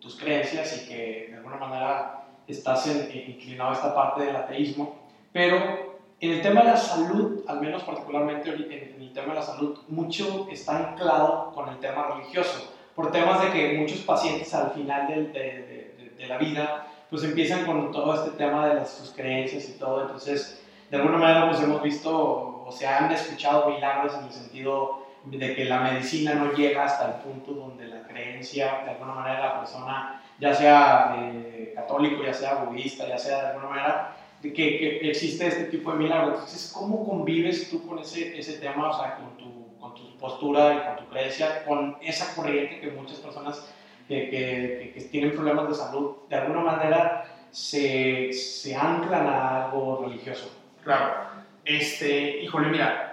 [0.00, 4.96] tus creencias y que de alguna manera estás inclinado a esta parte del ateísmo,
[5.32, 9.42] pero en el tema de la salud, al menos particularmente en el tema de la
[9.42, 14.72] salud, mucho está anclado con el tema religioso por temas de que muchos pacientes al
[14.72, 19.10] final de, de, de, la vida pues empiezan con todo este tema de las, sus
[19.10, 24.14] creencias y todo, entonces de alguna manera pues hemos visto o se han escuchado milagros
[24.14, 28.82] en el sentido de que la medicina no llega hasta el punto donde la creencia,
[28.84, 33.46] de alguna manera, la persona, ya sea eh, católico, ya sea budista, ya sea de
[33.48, 36.34] alguna manera, de que, existe este tipo de milagros.
[36.34, 40.74] Entonces, ¿cómo convives tú con ese, ese tema, o sea, con tu, con tu postura
[40.74, 43.68] y con tu creencia, con esa corriente que muchas personas
[44.06, 50.04] que, que, que tienen problemas de salud, de alguna manera se, se anclan a algo
[50.04, 50.50] religioso?
[50.84, 51.28] Claro.
[51.64, 53.07] Este, híjole, mira,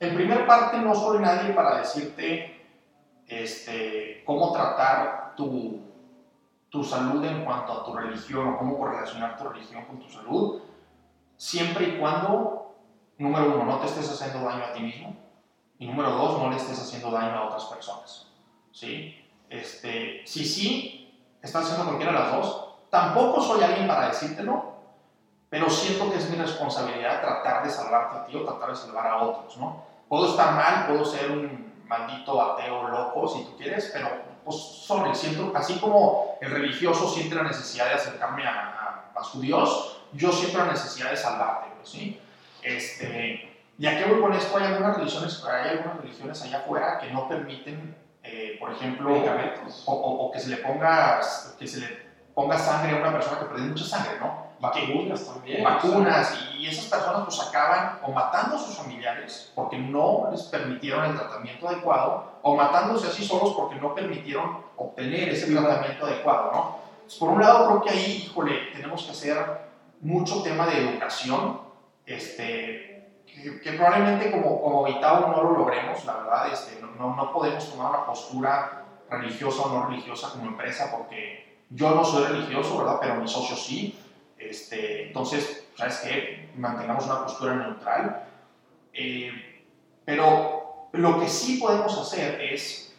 [0.00, 2.58] en primer parte, no soy nadie para decirte
[3.26, 5.78] este, cómo tratar tu,
[6.70, 10.62] tu salud en cuanto a tu religión o cómo correlacionar tu religión con tu salud,
[11.36, 12.74] siempre y cuando,
[13.18, 15.14] número uno, no te estés haciendo daño a ti mismo
[15.78, 18.26] y número dos, no le estés haciendo daño a otras personas.
[18.72, 19.22] ¿sí?
[19.50, 24.70] Este, si sí, estás haciendo cualquiera de las dos, tampoco soy alguien para decírtelo,
[25.50, 29.06] pero siento que es mi responsabilidad tratar de salvarte a ti o tratar de salvar
[29.06, 29.89] a otros, ¿no?
[30.10, 34.08] Puedo estar mal, puedo ser un maldito ateo loco, si tú quieres, pero
[34.44, 39.40] pues sorry, siento, así como el religioso siente la necesidad de acercarme a, a, su
[39.40, 42.20] Dios, yo siento la necesidad de salvarte, ¿sí?
[42.60, 44.56] Este, ¿Y a qué voy con esto?
[44.56, 49.14] Hay algunas religiones, hay algunas religiones allá afuera que no permiten, eh, por ejemplo,
[49.86, 51.20] o, o, que se le ponga,
[51.56, 51.86] que se le
[52.34, 54.49] ponga sangre a una persona que pierde mucha sangre, ¿no?
[54.60, 55.64] Vacunas también.
[55.64, 61.04] Vacunas, y esas personas pues acaban o matando a sus familiares porque no les permitieron
[61.06, 66.80] el tratamiento adecuado, o matándose así solos porque no permitieron obtener ese tratamiento adecuado, ¿no?
[67.18, 69.36] por un lado creo que ahí, híjole, tenemos que hacer
[70.00, 71.60] mucho tema de educación,
[72.06, 77.90] este, que, probablemente como, como no lo logremos, la verdad, este, no, no podemos tomar
[77.90, 82.98] una postura religiosa o no religiosa como empresa porque yo no soy religioso, ¿verdad?
[83.00, 83.98] Pero mis socios sí.
[84.40, 86.50] Este, entonces, ¿sabes qué?
[86.56, 88.24] Mantengamos una postura neutral.
[88.92, 89.64] Eh,
[90.04, 92.94] pero lo que sí podemos hacer es,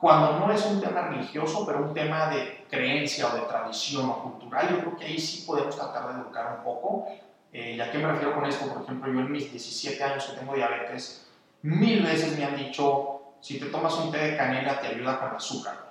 [0.00, 4.22] cuando no es un tema religioso, pero un tema de creencia o de tradición o
[4.22, 7.06] cultural, yo creo que ahí sí podemos tratar de educar un poco.
[7.52, 8.66] Eh, ¿Y a qué me refiero con esto?
[8.72, 11.28] Por ejemplo, yo en mis 17 años que tengo diabetes,
[11.62, 15.30] mil veces me han dicho, si te tomas un té de canela te ayuda con
[15.30, 15.88] el azúcar.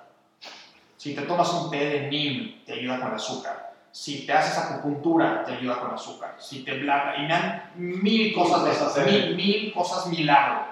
[0.97, 3.66] Si te tomas un té de neem te ayuda con el azúcar
[3.98, 6.36] si te haces acupuntura, te ayuda con azúcar.
[6.38, 10.68] Si te bla, y me han mil cosas de esas, mil, mil cosas milagro.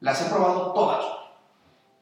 [0.00, 1.02] Las he probado todas.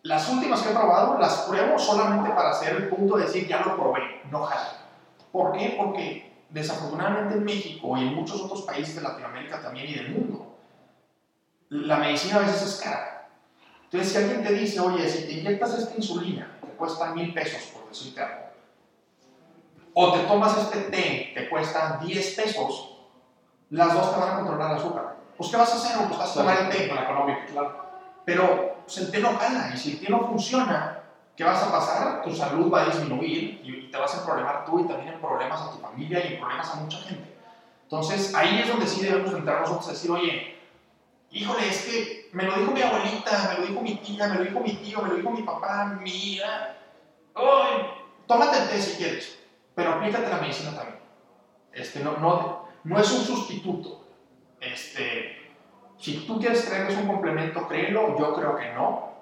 [0.02, 3.60] Las últimas que he probado las pruebo solamente para hacer el punto de decir ya
[3.60, 4.88] lo probé, no jala.
[5.30, 5.76] ¿Por qué?
[5.78, 10.56] Porque desafortunadamente en México y en muchos otros países de Latinoamérica también y del mundo,
[11.68, 13.28] la medicina a veces es cara.
[13.84, 17.70] Entonces, si alguien te dice, oye, si te inyectas esta insulina, te cuesta mil pesos,
[17.72, 18.45] por decirte algo,
[19.98, 22.98] o te tomas este té, te cuesta 10 pesos,
[23.70, 25.16] las dos te van a controlar el azúcar.
[25.38, 26.06] Pues, ¿qué vas a hacer?
[26.06, 26.84] Pues vas a tomar el té.
[26.84, 27.86] económico, claro.
[28.26, 31.00] Pero pues, el té no gana, y si el té no funciona,
[31.34, 32.22] ¿qué vas a pasar?
[32.22, 35.62] Tu salud va a disminuir y te vas a problemar tú y también en problemas
[35.62, 37.34] a tu familia y en problemas a mucha gente.
[37.84, 40.58] Entonces, ahí es donde sí debemos entrar nosotros a decir, oye,
[41.30, 44.44] híjole, es que me lo dijo mi abuelita, me lo dijo mi tía, me lo
[44.44, 45.98] dijo mi tío, me lo dijo mi papá.
[46.02, 46.42] Oye,
[48.26, 49.45] tómate el té si quieres
[49.76, 50.98] pero aplícate la medicina también.
[51.72, 54.06] Este, no, no, no es un sustituto.
[54.58, 55.52] Este,
[55.98, 59.12] si tú quieres creer que es un complemento, créelo, yo creo que no.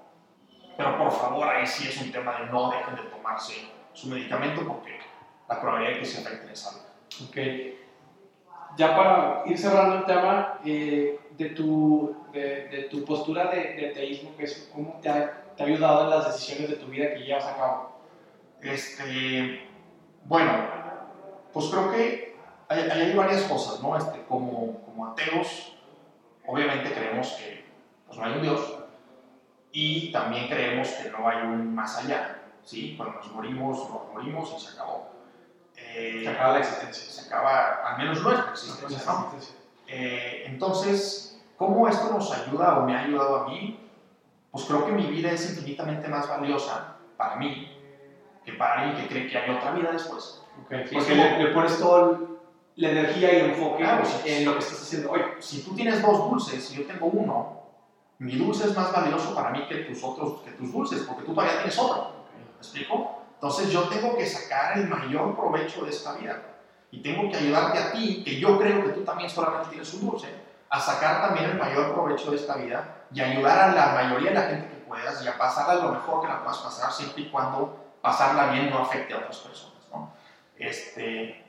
[0.77, 4.65] Pero por favor, ahí sí es un tema de no dejen de tomarse su medicamento
[4.67, 5.01] porque
[5.49, 6.89] la probabilidad de que se afecte es alta.
[7.29, 8.77] Ok.
[8.77, 13.91] Ya para ir cerrando el tema eh, de, tu, de, de, tu postura de, de
[13.91, 17.13] ateísmo, que es cómo te ha, te ha ayudado en las decisiones de tu vida
[17.13, 18.01] que llevas a cabo.
[18.63, 19.74] Este,
[20.25, 20.53] bueno,
[21.53, 22.37] pues creo que
[22.69, 23.97] hay, hay varias cosas, ¿no?
[23.97, 25.77] Este, como, como ateos,
[26.47, 27.65] obviamente creemos que
[28.07, 28.79] pues, no hay un Dios
[29.73, 32.95] y también creemos que no hay un más allá, ¿sí?
[32.97, 35.11] Cuando nos morimos, nos morimos y se acabó.
[35.77, 37.13] Eh, se acaba la existencia.
[37.13, 39.33] Se acaba, al menos nuestra existencia, ¿no?
[39.87, 43.81] Eh, entonces, ¿cómo esto nos ayuda o me ha ayudado a mí?
[44.51, 47.74] Pues creo que mi vida es infinitamente más valiosa para mí
[48.45, 50.43] que para alguien que cree que hay otra vida después.
[50.67, 50.85] Okay.
[50.93, 52.21] Porque le, pones toda
[52.77, 53.85] la energía y el enfoque
[54.25, 55.21] en lo que estás haciendo hoy.
[55.41, 57.63] Si tú tienes dos dulces y yo tengo uno,
[58.19, 61.35] mi dulce es más valioso para mí que tus otros, que tus dulces, porque tú
[61.35, 62.13] todavía tienes otro.
[62.37, 63.23] ¿Me explico?
[63.35, 66.43] Entonces yo tengo que sacar el mayor provecho de esta vida.
[66.91, 70.11] Y tengo que ayudarte a ti, que yo creo que tú también solamente tienes un
[70.11, 70.29] dulce,
[70.71, 74.37] a sacar también el mayor provecho de esta vida y ayudar a la mayoría de
[74.37, 77.31] la gente que puedas y a pasarla lo mejor que la puedas pasar siempre y
[77.31, 79.89] cuando pasarla bien no afecte a otras personas.
[79.91, 80.13] ¿no?
[80.59, 81.43] Este,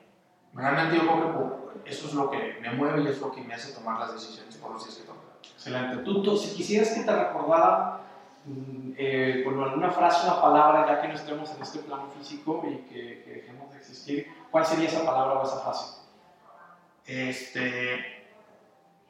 [0.54, 3.54] realmente yo creo que eso es lo que me mueve y es lo que me
[3.54, 5.20] hace tomar las decisiones por los días que tomo.
[5.44, 5.98] Excelente.
[5.98, 8.00] Tuto, si quisieras que te recordara
[8.46, 12.64] mm, eh, con alguna frase, una palabra, ya que no estemos en este plano físico
[12.66, 16.00] y que, que dejemos de existir, ¿cuál sería esa palabra o esa frase?
[17.06, 18.24] Este,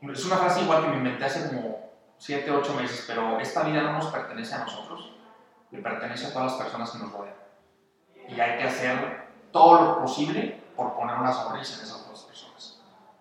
[0.02, 3.84] es una frase igual que me inventé hace como 7, 8 meses, pero esta vida
[3.84, 5.15] no nos pertenece a nosotros,
[5.76, 7.36] le pertenece a todas las personas que nos rodean.
[8.28, 12.80] Y hay que hacer todo lo posible por poner una sonrisa en esas dos personas.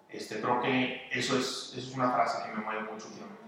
[0.08, 3.44] Este, creo que eso es, es una frase que me mueve mucho últimamente.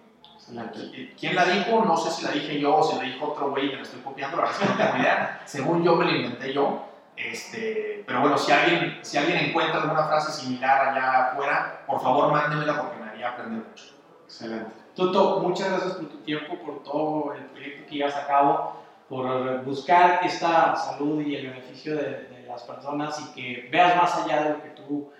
[1.19, 1.85] ¿Quién la dijo?
[1.85, 3.83] No sé si la dije yo o si la dijo otro güey y me la
[3.83, 5.43] estoy copiando, la verdad es que no idea.
[5.47, 6.85] Según yo me la inventé yo.
[7.17, 12.31] Este, pero bueno, si alguien, si alguien encuentra alguna frase similar allá afuera, por favor
[12.31, 13.85] mándemela porque me haría aprender mucho.
[14.25, 14.71] Excelente.
[14.95, 19.65] Tuto, muchas gracias por tu tiempo, por todo el proyecto que llevas a cabo, por
[19.65, 24.43] buscar esta salud y el beneficio de, de las personas y que veas más allá
[24.43, 25.11] de lo que tú,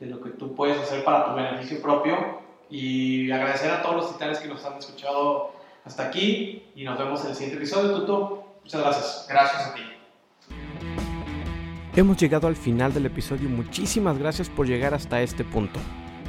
[0.00, 2.42] de lo que tú puedes hacer para tu beneficio propio.
[2.70, 5.52] Y agradecer a todos los titanes que nos han escuchado
[5.84, 7.94] hasta aquí y nos vemos en el siguiente episodio.
[8.00, 9.26] Tuto, muchas gracias.
[9.28, 9.82] Gracias a ti.
[11.96, 13.48] Hemos llegado al final del episodio.
[13.48, 15.78] Muchísimas gracias por llegar hasta este punto.